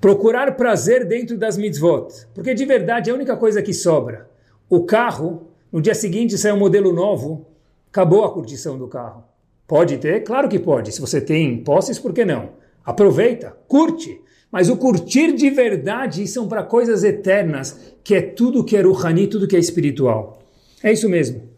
[0.00, 2.08] Procurar prazer dentro das mitzvot.
[2.34, 4.28] Porque de verdade é a única coisa que sobra.
[4.68, 7.46] O carro, no dia seguinte sai um modelo novo,
[7.88, 9.24] acabou a curtição do carro.
[9.66, 10.24] Pode ter?
[10.24, 10.92] Claro que pode.
[10.92, 12.50] Se você tem posses, por que não?
[12.84, 14.20] Aproveita, curte.
[14.52, 19.26] Mas o curtir de verdade são para coisas eternas, que é tudo que é Ruhani,
[19.26, 20.42] tudo que é espiritual.
[20.82, 21.48] É isso mesmo.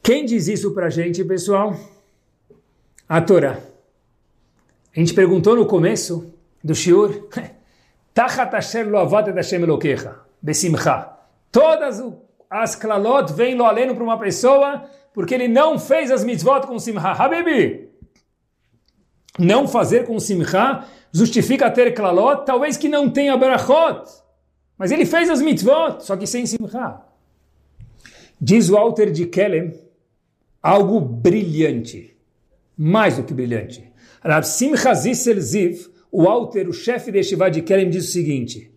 [0.00, 1.76] Quem diz isso para a gente, pessoal?
[3.08, 3.58] A Torá.
[4.96, 6.32] A gente perguntou no começo
[6.62, 7.28] do Shiur,
[10.40, 11.08] besimcha.
[11.50, 12.04] Todas
[12.48, 16.78] as klalot vêm lo aleno para uma pessoa porque ele não fez as mitzvot com
[16.78, 17.10] simcha.
[17.10, 17.93] Habibi!
[19.38, 24.04] Não fazer com simcha justifica ter klalot, talvez que não tenha brachot,
[24.78, 27.00] mas ele fez as mitzvot, só que sem simcha.
[28.40, 29.74] Diz o Alter de Kelem
[30.62, 32.16] algo brilhante,
[32.76, 33.92] mais do que brilhante.
[34.22, 38.72] Rav Simcha Zissel Ziv o Alter, o chefe de Yeshiva de Kerem, diz o seguinte: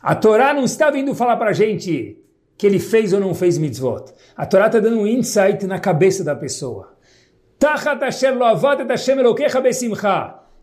[0.00, 2.18] a Torá não está vindo falar para a gente
[2.56, 4.06] que ele fez ou não fez mitzvot.
[4.34, 6.91] A Torá está dando um insight na cabeça da pessoa.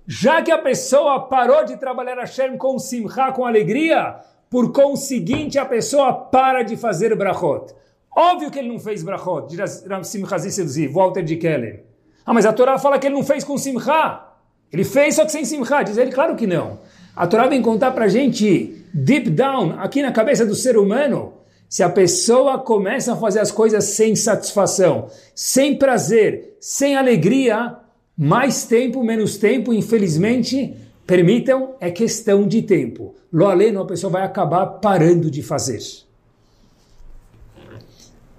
[0.05, 4.17] Já que a pessoa parou de trabalhar Hashem com simcha, com alegria,
[4.49, 7.73] por conseguinte a pessoa para de fazer brachot.
[8.13, 11.85] Óbvio que ele não fez brachot, diz Simcha Zisselzi, Walter de Keller.
[12.25, 14.21] Ah, mas a Torá fala que ele não fez com simcha.
[14.69, 15.81] Ele fez só que sem simcha.
[15.83, 16.79] Diz ele, claro que não.
[17.15, 21.31] A Torá vem contar para a gente, deep down, aqui na cabeça do ser humano,
[21.69, 27.77] se a pessoa começa a fazer as coisas sem satisfação, sem prazer, sem alegria,
[28.17, 33.13] mais tempo, menos tempo, infelizmente, permitam, é questão de tempo.
[33.31, 35.79] Lo aleno, a pessoa vai acabar parando de fazer.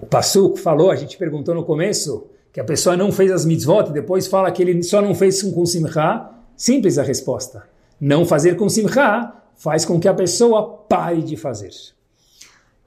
[0.00, 3.92] O Passuk falou, a gente perguntou no começo, que a pessoa não fez as mitzvot,
[3.92, 7.62] depois fala que ele só não fez com simcha, simples a resposta.
[8.00, 11.70] Não fazer com simcha faz com que a pessoa pare de fazer.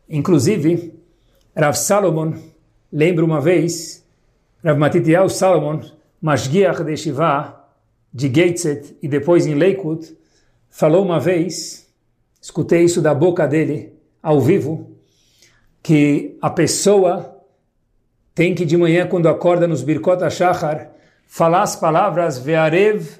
[0.09, 0.93] Inclusive,
[1.55, 2.33] Rav Salomon
[2.91, 4.05] lembra uma vez,
[4.63, 5.81] Rav Matityahu Salomon,
[6.21, 7.67] Mashgiach de Shiva,
[8.13, 10.15] de Gateshead e depois em Lakewood,
[10.69, 11.89] falou uma vez,
[12.41, 14.91] escutei isso da boca dele, ao vivo,
[15.81, 17.33] que a pessoa
[18.33, 20.91] tem que de manhã, quando acorda nos Birkot HaShachar,
[21.27, 23.19] falar as palavras Ve'arev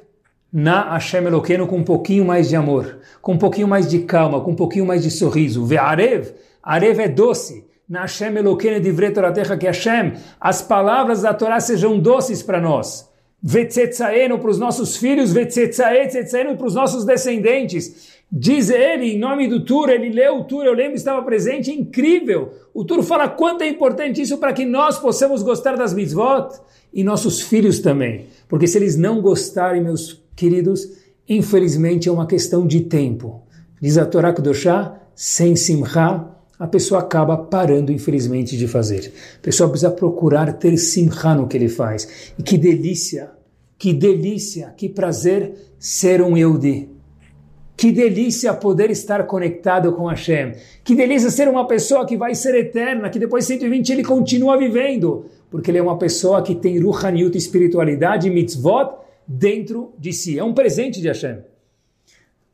[0.52, 4.42] na Hashem Eloqueno com um pouquinho mais de amor, com um pouquinho mais de calma,
[4.42, 5.66] com um pouquinho mais de sorriso.
[5.66, 6.34] Ve'arev,
[6.64, 7.66] Arev é doce.
[7.88, 13.10] Na Hashem Eloqueno de Toratecha, que Hashem, as palavras da Torá sejam doces para nós.
[13.42, 16.10] Vetzetzaeno para os nossos filhos, Vetzetzae,
[16.58, 18.14] para os nossos descendentes.
[18.32, 22.54] Diz ele, em nome do Tur, ele leu o Tur, eu lembro, estava presente, incrível.
[22.74, 26.50] O Tur fala quanto é importante isso para que nós possamos gostar das mitzvot
[26.94, 28.28] e nossos filhos também.
[28.48, 30.88] Porque se eles não gostarem, meus queridos,
[31.28, 33.44] infelizmente é uma questão de tempo.
[33.80, 36.33] Diz a Torá Kudoshá, sem simcha,
[36.64, 39.12] a pessoa acaba parando, infelizmente, de fazer.
[39.36, 42.32] A pessoa precisa procurar ter simcha no que ele faz.
[42.40, 43.32] E que delícia
[43.78, 46.90] Que delícia, que prazer ser um Yehudi.
[47.76, 50.54] Que delícia poder estar conectado com Hashem.
[50.86, 54.58] Que delícia ser uma pessoa que vai ser eterna, que depois de 120 ele continua
[54.58, 55.26] vivendo.
[55.52, 58.90] Porque ele é uma pessoa que tem Ruhaniut, espiritualidade, mitzvot,
[59.28, 60.40] dentro de si.
[60.40, 61.40] É um presente de Hashem.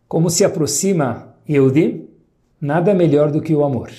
[0.08, 2.09] Como se aproxima Yehudi?
[2.62, 3.90] Nada melhor do que o amor.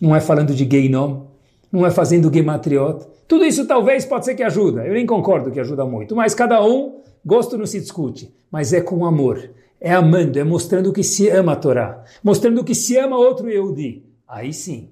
[0.00, 1.26] Não é falando de Geinom,
[1.70, 3.06] não é fazendo Gematriot.
[3.26, 4.86] Tudo isso talvez pode ser que ajuda.
[4.86, 6.16] Eu nem concordo que ajuda muito.
[6.16, 8.32] Mas cada um, gosto não se discute.
[8.50, 12.74] Mas é com amor é amando, é mostrando que se ama a Torá, mostrando que
[12.74, 14.04] se ama outro Yehudi.
[14.28, 14.90] Aí sim,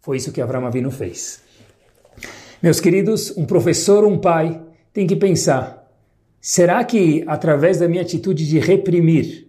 [0.00, 1.40] foi isso que Avram Avinu fez.
[2.60, 4.60] Meus queridos, um professor, um pai,
[4.92, 5.88] tem que pensar,
[6.40, 9.43] será que através da minha atitude de reprimir,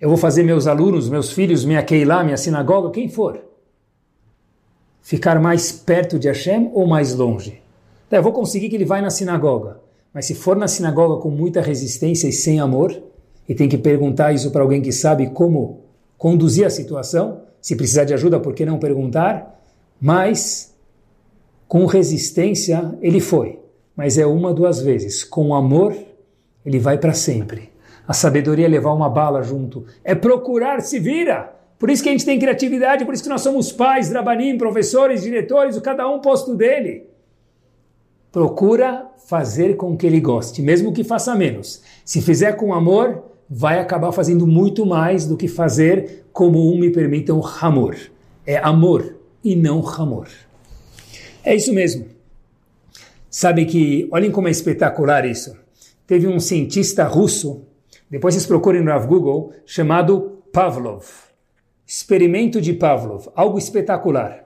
[0.00, 3.40] eu vou fazer meus alunos, meus filhos, minha Keilah, minha sinagoga, quem for,
[5.00, 7.62] ficar mais perto de Hashem ou mais longe?
[8.06, 9.80] Então, eu vou conseguir que ele vá na sinagoga,
[10.12, 13.02] mas se for na sinagoga com muita resistência e sem amor,
[13.48, 15.80] e tem que perguntar isso para alguém que sabe como
[16.18, 17.42] conduzir a situação.
[17.60, 19.60] Se precisar de ajuda, por que não perguntar?
[20.00, 20.74] Mas
[21.68, 23.58] com resistência ele foi,
[23.94, 25.24] mas é uma, duas vezes.
[25.24, 25.96] Com amor,
[26.64, 27.70] ele vai para sempre.
[28.06, 31.52] A sabedoria é levar uma bala junto, é procurar se vira.
[31.78, 35.22] Por isso que a gente tem criatividade, por isso que nós somos pais, drabanim, professores,
[35.22, 37.04] diretores, cada um posto dele.
[38.32, 41.82] Procura fazer com que ele goste, mesmo que faça menos.
[42.04, 46.90] Se fizer com amor, vai acabar fazendo muito mais do que fazer como um me
[46.90, 47.96] permitam amor.
[48.46, 50.28] É amor e não amor.
[51.44, 52.06] É isso mesmo.
[53.30, 55.56] Sabe que, olhem como é espetacular isso.
[56.06, 57.62] Teve um cientista russo,
[58.10, 61.04] depois vocês procurem no Google, chamado Pavlov.
[61.86, 64.44] Experimento de Pavlov, algo espetacular.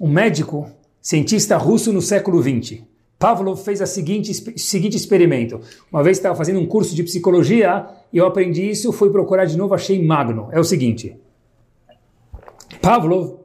[0.00, 2.82] Um médico, cientista russo no século XX.
[3.18, 5.60] Pavlov fez o seguinte, seguinte experimento.
[5.90, 9.56] Uma vez estava fazendo um curso de psicologia e eu aprendi isso, fui procurar de
[9.56, 10.48] novo, achei magno.
[10.50, 11.16] É o seguinte.
[12.80, 13.36] Pavlov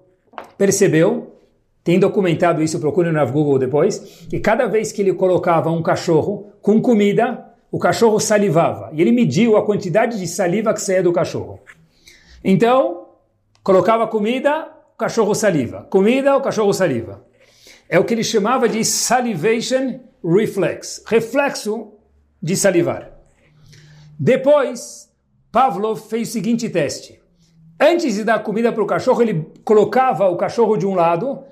[0.57, 1.35] percebeu,
[1.83, 6.47] tem documentado isso, procure no Google depois, que cada vez que ele colocava um cachorro
[6.61, 8.89] com comida, o cachorro salivava.
[8.93, 11.59] E ele mediu a quantidade de saliva que saía do cachorro.
[12.43, 13.07] Então,
[13.63, 15.87] colocava comida, o cachorro saliva.
[15.89, 17.25] Comida, o cachorro saliva.
[17.87, 21.93] É o que ele chamava de salivation reflex, reflexo
[22.41, 23.11] de salivar.
[24.19, 25.09] Depois,
[25.51, 27.19] Pavlov fez o seguinte teste.
[27.79, 31.43] Antes de dar comida para o cachorro, ele colocava o cachorro de um lado,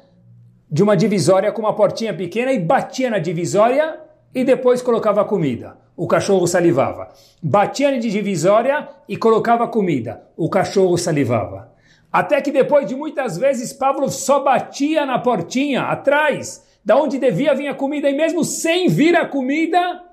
[0.70, 4.00] de uma divisória com uma portinha pequena e batia na divisória
[4.36, 5.87] e depois colocava a comida.
[5.98, 7.12] O cachorro salivava.
[7.42, 10.22] Batia na divisória e colocava comida.
[10.38, 11.74] O cachorro salivava.
[12.14, 17.56] Até que depois de muitas vezes Pavlov só batia na portinha atrás, da onde devia
[17.56, 20.04] vir a comida, e mesmo sem vir a comida,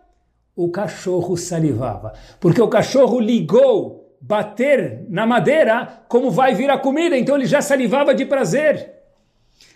[0.57, 2.15] o cachorro salivava.
[2.41, 7.61] Porque o cachorro ligou bater na madeira como vai vir a comida, então ele já
[7.61, 8.91] salivava de prazer.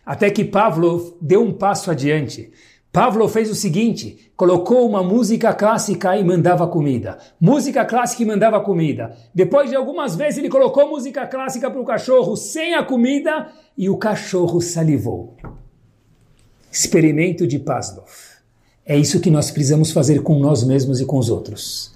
[0.06, 2.50] Até que Pavlov deu um passo adiante.
[2.92, 7.18] Pavlov fez o seguinte: colocou uma música clássica e mandava comida.
[7.40, 9.16] Música clássica e mandava comida.
[9.34, 13.88] Depois de algumas vezes ele colocou música clássica para o cachorro sem a comida e
[13.90, 15.36] o cachorro salivou.
[16.70, 18.08] Experimento de Pavlov.
[18.84, 21.94] É isso que nós precisamos fazer com nós mesmos e com os outros.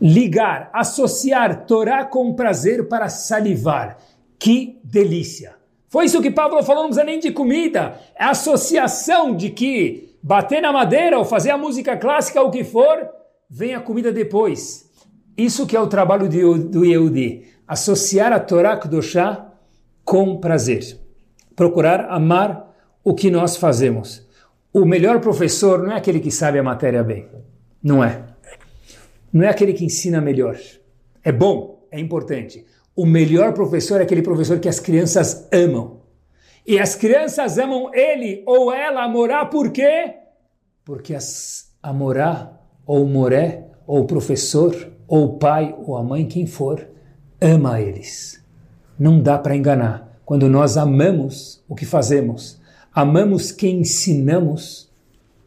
[0.00, 3.98] Ligar, associar Torá com prazer para salivar.
[4.38, 5.56] Que delícia!
[5.88, 7.98] Foi isso que Pablo falou, não precisa nem de comida.
[8.14, 12.62] É a associação de que bater na madeira ou fazer a música clássica, o que
[12.62, 13.08] for,
[13.48, 14.86] vem a comida depois.
[15.34, 19.50] Isso que é o trabalho do Yehudi, associar a Torá Kedoshá
[20.04, 20.98] com prazer.
[21.56, 24.28] Procurar amar o que nós fazemos.
[24.70, 27.26] O melhor professor não é aquele que sabe a matéria bem.
[27.82, 28.22] Não é.
[29.32, 30.58] Não é aquele que ensina melhor.
[31.24, 32.66] É bom, é importante.
[32.94, 35.97] O melhor professor é aquele professor que as crianças amam.
[36.68, 40.16] E as crianças amam ele ou ela a morar por quê?
[40.84, 41.16] Porque
[41.82, 46.86] a morar, ou moré, ou professor, ou pai, ou a mãe, quem for,
[47.40, 48.44] ama eles.
[48.98, 50.20] Não dá para enganar.
[50.26, 52.60] Quando nós amamos o que fazemos,
[52.92, 54.92] amamos quem ensinamos,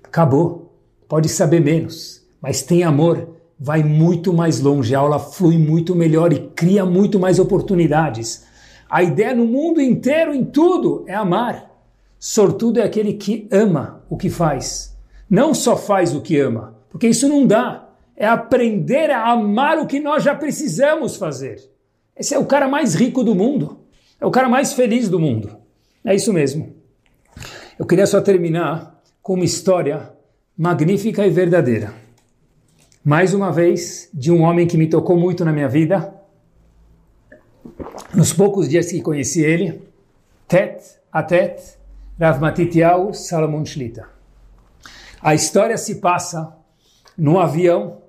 [0.04, 0.76] acabou.
[1.08, 6.34] Pode saber menos, mas tem amor, vai muito mais longe, a aula flui muito melhor
[6.34, 8.44] e cria muito mais oportunidades.
[8.92, 11.72] A ideia no mundo inteiro, em tudo, é amar.
[12.20, 14.94] Sortudo é aquele que ama o que faz.
[15.30, 17.88] Não só faz o que ama, porque isso não dá.
[18.18, 21.72] É aprender a amar o que nós já precisamos fazer.
[22.18, 23.80] Esse é o cara mais rico do mundo.
[24.20, 25.56] É o cara mais feliz do mundo.
[26.04, 26.76] É isso mesmo.
[27.80, 30.12] Eu queria só terminar com uma história
[30.58, 31.94] magnífica e verdadeira.
[33.06, 36.21] mais uma vez, de um homem que me tocou muito na minha vida.
[38.14, 39.82] Nos poucos dias que conheci ele,
[40.46, 41.78] tet a tet,
[42.20, 44.06] Rav Matityahu Salomon Shlita.
[45.22, 46.54] A história se passa
[47.18, 48.02] num avião,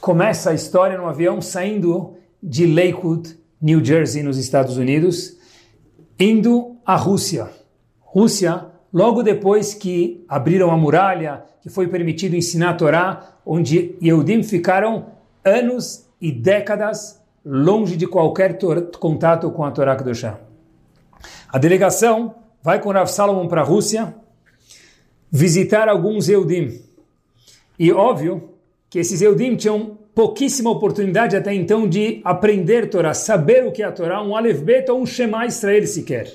[0.00, 5.36] começa a história num avião saindo de Lakewood, New Jersey, nos Estados Unidos,
[6.18, 7.50] indo à Rússia.
[8.00, 14.42] Rússia, logo depois que abriram a muralha, que foi permitido ensinar a Torá, onde Yehudim
[14.42, 15.06] ficaram
[15.44, 17.17] anos e décadas
[17.50, 18.58] longe de qualquer
[18.98, 20.38] contato com a Torá Kedoshá.
[21.48, 24.14] A delegação vai com Rav Salomon para a Rússia
[25.32, 26.78] visitar alguns Yehudim.
[27.78, 28.50] E óbvio
[28.90, 33.86] que esses Eudim tinham pouquíssima oportunidade até então de aprender Torá, saber o que é
[33.86, 36.30] a Torá, um Aleph Bet ou um Shema Israel sequer.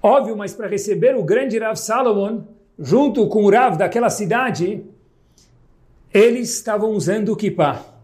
[0.00, 2.42] Óbvio, mas para receber o grande Rav Salomon,
[2.78, 4.84] junto com o Rav daquela cidade,
[6.14, 7.99] eles estavam usando o kippah.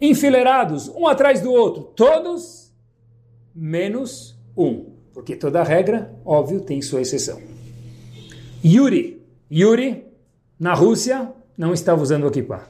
[0.00, 2.72] Enfileirados, um atrás do outro, todos
[3.54, 4.86] menos um.
[5.12, 7.40] Porque toda regra, óbvio, tem sua exceção.
[8.64, 10.06] Yuri, Yuri,
[10.58, 12.68] na Rússia, não estava usando o kippah.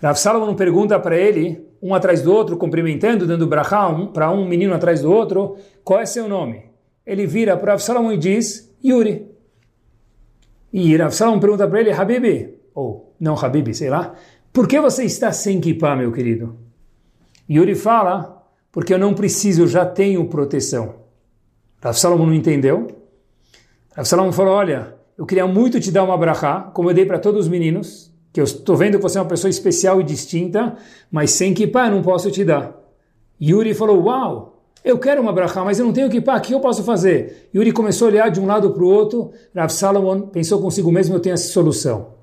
[0.00, 4.46] Rav Salomon pergunta para ele, um atrás do outro, cumprimentando, dando brachá um, para um
[4.46, 6.70] menino atrás do outro, qual é seu nome?
[7.04, 9.26] Ele vira para Rav Salomon e diz, Yuri.
[10.72, 14.14] E Rav Salomon pergunta para ele, Habibi, ou não Habibi, sei lá,
[14.52, 16.67] por que você está sem kippah, meu querido?
[17.50, 20.96] Yuri fala, porque eu não preciso, eu já tenho proteção.
[21.80, 22.88] Rav Salomon não entendeu.
[23.94, 27.18] Rav Salomon falou, olha, eu queria muito te dar uma brachá, como eu dei para
[27.18, 30.76] todos os meninos, que eu estou vendo que você é uma pessoa especial e distinta,
[31.10, 32.76] mas sem kippah eu não posso te dar.
[33.40, 36.60] Yuri falou, uau, eu quero uma brachá, mas eu não tenho kippah, o que eu
[36.60, 37.48] posso fazer?
[37.54, 41.16] Yuri começou a olhar de um lado para o outro, Rav Salomon pensou consigo mesmo,
[41.16, 42.14] eu tenho essa solução.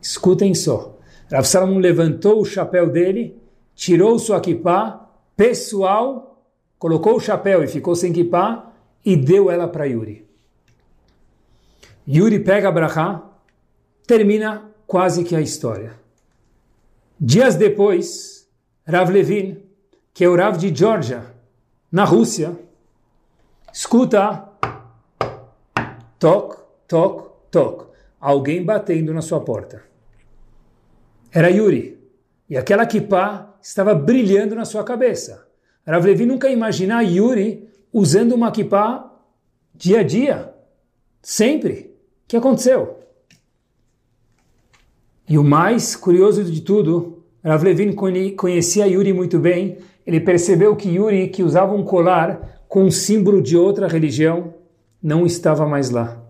[0.00, 0.98] Escutem só.
[1.30, 3.40] Rav Salomon levantou o chapéu dele,
[3.82, 6.46] tirou sua kippah, pessoal,
[6.78, 8.72] colocou o chapéu e ficou sem kippah,
[9.04, 10.24] e deu ela para Yuri.
[12.06, 13.20] Yuri pega a brachá,
[14.06, 15.98] termina quase que a história.
[17.18, 18.48] Dias depois,
[18.86, 19.60] Rav Levin,
[20.14, 21.34] que é o Rav de Georgia,
[21.90, 22.56] na Rússia,
[23.72, 24.48] escuta
[26.20, 26.56] toc,
[26.86, 27.88] toc, toc,
[28.20, 29.82] alguém batendo na sua porta.
[31.32, 32.00] Era Yuri.
[32.48, 35.46] E aquela kippah estava brilhando na sua cabeça.
[35.86, 39.10] Rav Levin nunca imaginar Yuri usando uma kippah
[39.74, 40.52] dia a dia.
[41.22, 41.94] Sempre.
[42.24, 42.98] O que aconteceu?
[45.28, 47.92] E o mais curioso de tudo, Rav Levin
[48.36, 49.78] conhecia Yuri muito bem.
[50.06, 54.54] Ele percebeu que Yuri, que usava um colar com um símbolo de outra religião,
[55.02, 56.20] não estava mais lá.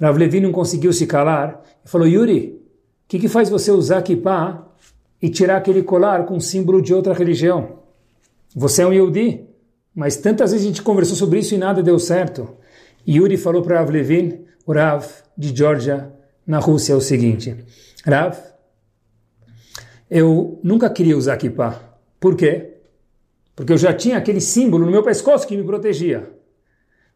[0.00, 2.60] Rav Levin não conseguiu se calar e falou: Yuri,
[3.04, 4.66] o que, que faz você usar kippah
[5.24, 7.78] e tirar aquele colar com símbolo de outra religião?
[8.54, 9.48] Você é um Yehudi,
[9.94, 12.58] mas tantas vezes a gente conversou sobre isso e nada deu certo.
[13.08, 16.12] Yuri falou para Rav Levin, o Rav de Georgia,
[16.46, 17.56] na Rússia, o seguinte:
[18.04, 18.36] Rav,
[20.10, 21.80] eu nunca queria usar kippah.
[22.20, 22.74] Por quê?
[23.56, 26.28] Porque eu já tinha aquele símbolo no meu pescoço que me protegia.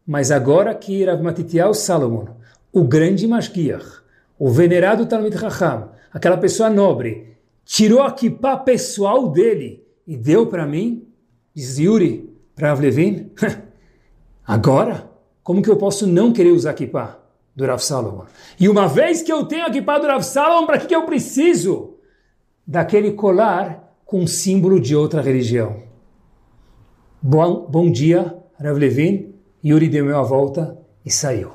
[0.03, 2.25] Mas agora que Rav Matityahu Salomon,
[2.73, 4.01] o grande Mashgiach,
[4.39, 7.29] o venerado Talmud Raham, aquela pessoa nobre,
[7.69, 11.07] tirou a kippah pessoal dele e deu para mim,
[11.53, 13.29] diz Yuri, para Rav Levin,
[14.45, 15.07] agora,
[15.43, 17.19] como que eu posso não querer usar kippah?
[17.55, 18.23] do Rav Salomon.
[18.57, 21.05] E uma vez que eu tenho aqui para do Rav Salomon, para que, que eu
[21.05, 21.97] preciso
[22.65, 25.83] daquele colar com símbolo de outra religião?
[27.21, 29.35] Bom, bom dia, Rav Levin.
[29.63, 31.51] Yuri deu a volta e saiu.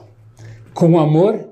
[0.75, 1.49] Com amor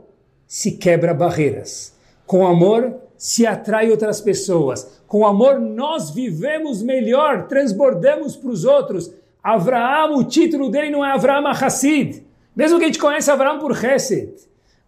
[0.46, 1.94] se quebra barreiras.
[2.26, 5.00] Com amor se atrai outras pessoas.
[5.06, 9.14] Com amor nós vivemos melhor, transbordamos para os outros.
[9.40, 12.26] Avraham, o título dele não é Avraham Hassid.
[12.54, 14.34] Mesmo que a gente conheça Abraão por Hesed.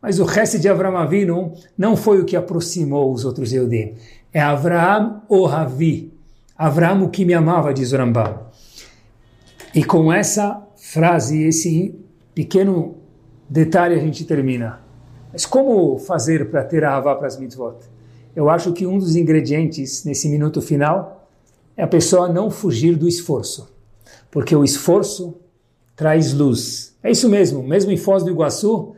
[0.03, 3.95] Mas o Hesed de Abraão Avinu não foi o que aproximou os outros Eudim.
[4.32, 6.12] É Abraão o Ravi.
[6.59, 8.49] Abraão o que me amava, diz o Rambam.
[9.72, 11.95] E com essa frase, esse
[12.35, 12.97] pequeno
[13.49, 14.80] detalhe a gente termina.
[15.32, 17.93] Mas como fazer para ter a Havá para as mitzvot?
[18.35, 21.28] Eu acho que um dos ingredientes nesse minuto final
[21.76, 23.68] é a pessoa não fugir do esforço.
[24.30, 25.37] Porque o esforço
[25.95, 26.97] traz luz.
[27.03, 28.95] É isso mesmo, mesmo em Foz do Iguaçu,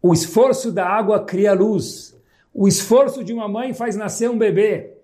[0.00, 2.14] o esforço da água cria luz.
[2.54, 4.94] O esforço de uma mãe faz nascer um bebê.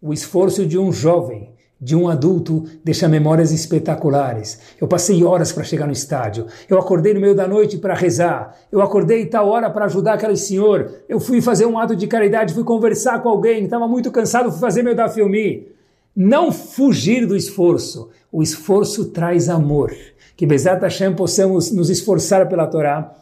[0.00, 4.60] O esforço de um jovem de um adulto deixa memórias espetaculares.
[4.80, 6.46] Eu passei horas para chegar no estádio.
[6.68, 8.56] Eu acordei no meio da noite para rezar.
[8.72, 10.90] Eu acordei tal hora para ajudar aquele senhor.
[11.08, 13.64] Eu fui fazer um ato de caridade, fui conversar com alguém.
[13.64, 15.68] Estava muito cansado, fui fazer meu dafilmi.
[16.14, 18.08] Não fugir do esforço.
[18.32, 19.94] O esforço traz amor.
[20.34, 23.14] Que Bezat Hashem possamos nos esforçar pela Torá,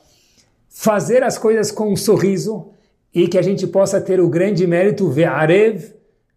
[0.68, 2.70] fazer as coisas com um sorriso
[3.12, 5.94] e que a gente possa ter o grande mérito Ve'arev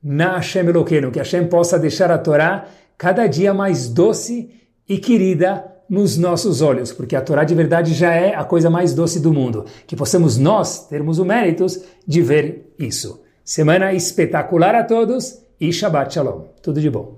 [0.07, 2.65] na Hashem Eloqueno, que Hashem possa deixar a Torá
[2.97, 4.49] cada dia mais doce
[4.87, 8.93] e querida nos nossos olhos, porque a Torá de verdade já é a coisa mais
[8.93, 9.65] doce do mundo.
[9.85, 11.65] Que possamos nós termos o mérito
[12.07, 13.21] de ver isso.
[13.43, 16.45] Semana espetacular a todos e Shabbat Shalom.
[16.61, 17.17] Tudo de bom.